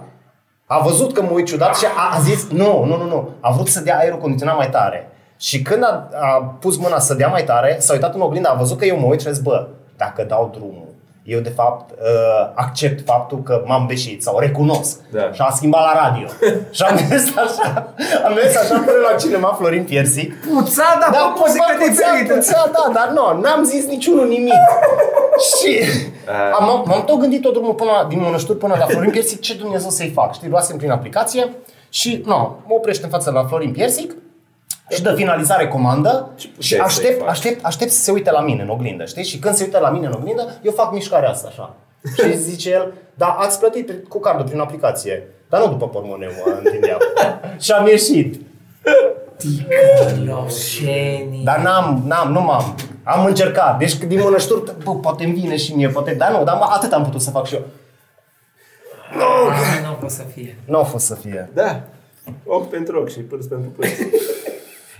[0.65, 3.51] A văzut că mă uit ciudat și a, a zis, nu, nu, nu, nu, a
[3.51, 5.09] vrut să dea aerul condiționat mai tare.
[5.47, 8.53] Și când a, a pus mâna să dea mai tare, s-a uitat în oglindă, a
[8.53, 9.67] văzut că eu mă uit și a zis, bă,
[9.97, 10.87] dacă dau drumul,
[11.23, 14.99] eu de fapt uh, accept faptul că m-am beșit sau recunosc.
[15.11, 15.31] Da.
[15.31, 16.27] Și am schimbat la radio.
[16.75, 17.93] și am mers așa,
[18.25, 20.33] am mers așa până la cinema Florin Piersic.
[20.35, 22.33] Puța, dar Da, da, muzică puțea, diferită.
[22.33, 24.63] puțea, da, dar nu, n-am zis niciunul nimic.
[25.49, 25.79] și
[26.59, 29.53] am, m-am tot gândit tot drumul până la, din Mănășturi până la Florin Piersic, ce
[29.55, 30.33] Dumnezeu să-i fac.
[30.33, 31.49] Știi, luasem prin aplicație
[31.89, 32.35] și nu,
[32.67, 34.15] mă oprește în fața la Florin Piersic
[34.89, 37.29] și dă finalizare comandă Ce puteai și să-i aștept, faci?
[37.29, 39.23] aștept, aștept să se uite la mine în oglindă, știi?
[39.23, 41.75] Și când se uită la mine în oglindă, eu fac mișcarea asta așa.
[42.17, 45.27] Și zice el, da, ați plătit cu cardul prin aplicație.
[45.49, 46.99] Dar nu după pormoneu mă întindeam.
[47.59, 48.41] și am ieșit.
[50.25, 51.43] Loșenii.
[51.43, 52.75] Dar n-am, n-am, nu m-am.
[53.03, 53.77] Am încercat.
[53.77, 56.91] Deci din mănășturi, bă, poate îmi vine și mie, poate, dar nu, dar mă, atât
[56.91, 57.61] am putut să fac și eu.
[59.11, 60.57] Ah, Nu pot să fie.
[60.65, 61.49] Nu a fost să fie.
[61.53, 61.81] Da.
[62.45, 63.89] Ochi pentru ochi și pârs pentru pârs.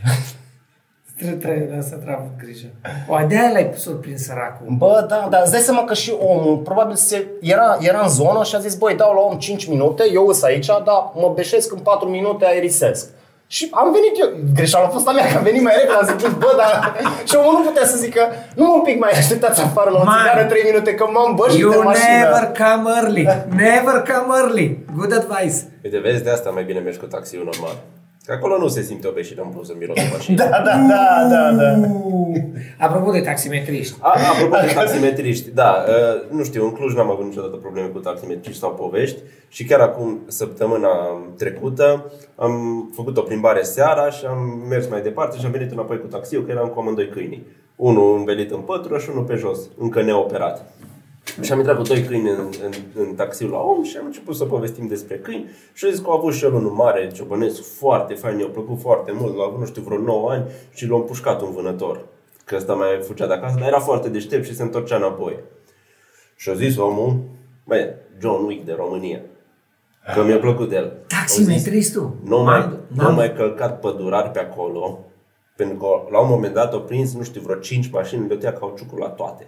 [1.18, 2.68] Trebuie, trebuie să trebuie grijă.
[3.08, 4.66] O, de-aia l-ai surprins săracul.
[4.70, 8.44] Bă, da, dar îți dai seama că și omul probabil se, era, era în zonă
[8.44, 11.72] și a zis, băi, dau la om 5 minute, eu îs aici, dar mă beșesc
[11.72, 13.10] în 4 minute, aerisesc.
[13.48, 16.20] Și am venit eu, greșeala a fost a mea, că am venit mai repede, am
[16.20, 16.96] zis, bă, dar...
[17.30, 18.22] Și omul nu putea să zică,
[18.56, 20.18] nu un pic mai așteptați afară la o Man.
[20.18, 22.18] țigară 3 minute, că m-am bășit You de mașină.
[22.18, 23.24] never come early.
[23.50, 24.86] Never come early.
[24.96, 25.58] Good advice.
[25.84, 27.76] Uite, vezi, de asta mai bine mergi cu taxiul normal.
[28.26, 30.38] Că acolo nu se simte obeșire în plus în mirosul mașinii.
[30.38, 31.88] Da, da, da, da, da.
[32.04, 32.36] Uh,
[32.80, 33.96] Apropo de taximetriști.
[34.02, 38.00] A, apropo de taximetriști, da, uh, nu știu, în Cluj n-am avut niciodată probleme cu
[38.00, 40.90] taximetriști sau povești și chiar acum, săptămâna
[41.38, 42.54] trecută, am
[42.96, 46.44] făcut o plimbare seara și am mers mai departe și am venit înapoi cu taxiul,
[46.46, 47.46] că eram cu amândoi câinii.
[47.76, 50.74] Unul învelit în pătură și unul pe jos, încă neoperat.
[51.42, 54.36] Și am intrat cu doi câini în, în, în taxiul la om și am început
[54.36, 57.62] să povestim despre câini și a zis că au avut și el unul mare, ciobănesc,
[57.78, 60.96] foarte fain, i-a plăcut foarte mult, l-a avut, nu știu, vreo 9 ani și l-a
[60.96, 62.06] împușcat un vânător.
[62.46, 65.40] Că ăsta mai fugea de acasă, dar era foarte deștept și se întorcea înapoi.
[66.36, 67.18] Și a zis omul,
[67.64, 69.22] băi, John Wick de România.
[70.14, 70.84] Că mi-a plăcut de el.
[70.86, 72.16] A zis, Taximetristul?
[72.24, 75.00] nu mai, Am- nu n-am- mai călcat pădurari pe acolo,
[75.56, 78.54] pentru că la un moment dat au prins, nu știu, vreo 5 mașini, le tăia
[78.54, 79.48] cauciucul la toate.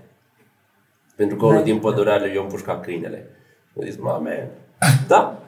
[1.17, 1.63] Pentru că unul Da.
[1.63, 3.29] din pădurare i-a împușcat câinele.
[3.77, 4.49] Am zis, mame,
[5.13, 5.39] da,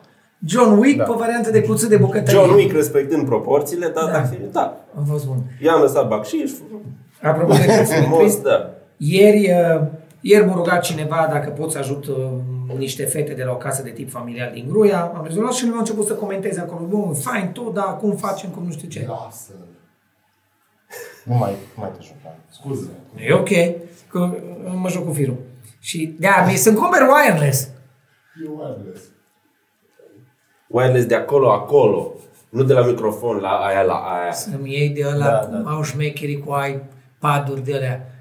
[0.45, 2.39] John Wick pe variantă de cuță de bucătărie.
[2.39, 4.11] John Wick respectând proporțiile, da, Da.
[4.11, 4.77] da, da.
[4.99, 5.37] A fost bun.
[5.61, 6.51] I-am lăsat bacșiș,
[7.21, 8.69] Apropo de frumos, taximetrist, da.
[8.97, 9.81] Ieri, uh,
[10.21, 12.15] ieri m-a rugat cineva dacă pot să ajut uh,
[12.77, 15.11] niște fete de la o casă de tip familial din Gruia.
[15.15, 16.85] Am rezolvat și lumea a început să comenteze acolo.
[16.85, 19.05] Bun, fain tot, dar cum facem, cum nu știu ce.
[19.07, 19.51] Lasă.
[21.23, 22.35] Nu mai, nu mai te juca.
[22.51, 22.89] Scuze.
[23.27, 23.49] E ok,
[24.09, 25.35] că uh, mă joc cu firul.
[25.89, 27.63] Și da, mi sunt cumpăr wireless.
[28.43, 29.03] E wireless.
[30.67, 32.13] Wireless de acolo, acolo.
[32.49, 34.31] Nu de la microfon la aia, la aia.
[34.31, 35.69] Să-mi iei de ăla Da, da, cum da.
[35.69, 38.11] au șmecherii cu iPad-uri de alea.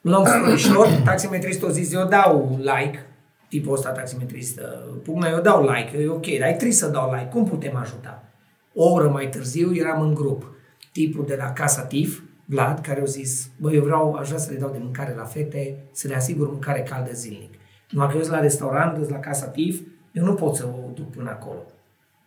[0.00, 3.06] Long story short, taximetristul a zis, eu dau like,
[3.48, 7.12] tipul ăsta taximetrist, uh, pugna, eu dau like, e ok, dar ai trebuie să dau
[7.12, 8.24] like, cum putem ajuta?
[8.74, 10.54] O oră mai târziu eram în grup.
[10.92, 14.52] Tipul de la Casa TIF, Vlad, care a zis, bă, eu vreau, aș vrea să
[14.52, 17.54] le dau de mâncare la fete, să le asigur mâncare caldă zilnic.
[17.90, 19.80] Numai că eu sunt la restaurant, sunt la Casa TIF,
[20.12, 21.62] eu nu pot să o duc până acolo.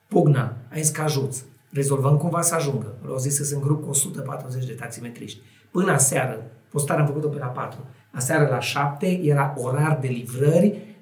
[0.07, 1.45] Pugna, ai zis că ajuți.
[1.71, 2.95] Rezolvăm cumva să ajungă.
[3.07, 5.41] Au zis că sunt grup cu 140 de taximetriști.
[5.71, 7.79] Până aseară, postarea am făcut-o pe la 4.
[8.11, 10.97] Aseară la 7 era orar de livrări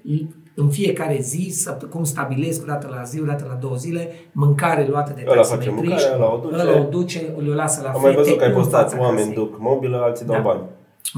[0.59, 4.11] în fiecare zi, să, cum stabilesc, o dată la zi, o dată la două zile,
[4.31, 6.09] mâncare luată de Ăla face taximetriști.
[6.09, 6.55] mâncare, ăla o duce.
[6.61, 9.01] Ăla o duce, le lasă la Am mai fete văzut că ai în postat, fața
[9.01, 9.33] oameni casei.
[9.35, 10.41] duc mobilă, alții dau Da.
[10.41, 10.61] bani.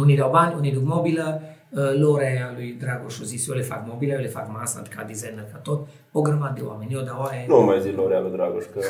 [0.01, 3.61] Unii dau bani, unii duc mobilă, uh, Lore a lui Dragoș a zis, eu le
[3.61, 6.93] fac mobilă, eu le fac masă, ca designer, ca tot, o grămadă de oameni.
[6.93, 8.79] Eu dau aia, Nu mai zi Lorea lui Dragoș, că...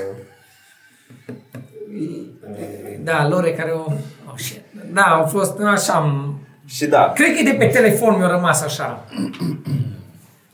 [3.04, 3.80] Da, Lore care o...
[4.28, 4.62] Oh, shit.
[4.94, 5.94] Da, au fost așa...
[5.94, 9.06] am- Și da, Cred că e de pe telefon mi-a rămas așa.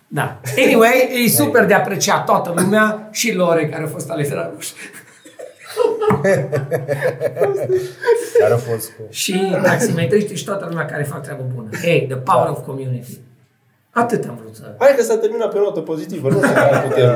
[0.08, 0.40] Da.
[0.66, 4.68] Anyway, e super de apreciat toată lumea și Lore care a fost ale Dragoș.
[8.40, 9.02] Care a fost cu...
[9.10, 11.70] Și taximetriști și toată lumea care fac treabă bună.
[11.82, 13.20] Hey, the power of community.
[13.90, 14.76] Atât am vrut să...
[14.80, 17.10] hai că s-a terminat pe o notă pozitivă, nu știu care putem.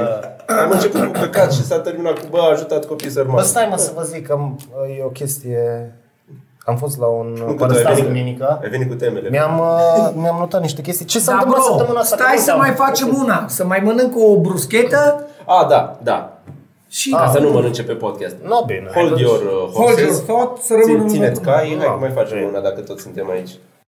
[0.64, 3.38] Am început cu căcat și s-a terminat cu, bă, a ajutat copii sărmani.
[3.38, 4.60] Bă, stai mă să vă zic că am-
[5.00, 5.94] e o chestie...
[6.70, 8.60] Am fost la un Nu, că tu ai părăstas venit- duminică.
[8.64, 9.30] Ai venit cu temele.
[9.30, 11.06] Mi-am, uh, mi-am notat niște chestii.
[11.06, 12.16] Ce s-a Da, întâmplat bro, săptămâna asta?
[12.16, 13.46] stai Că să uite, mai am- facem una.
[13.48, 16.18] Să mai mănânc o bruschetă A, da, da.
[16.88, 17.10] și...
[17.10, 18.36] Ca să nu mănânce pe podcast.
[18.44, 18.90] No, bine.
[18.94, 20.24] Hold your uh, Hold your horses.
[20.24, 21.84] thought, să rămână Țin- Țineți în- cai, hai Da.
[21.92, 23.52] că mai facem una dacă toți suntem aici.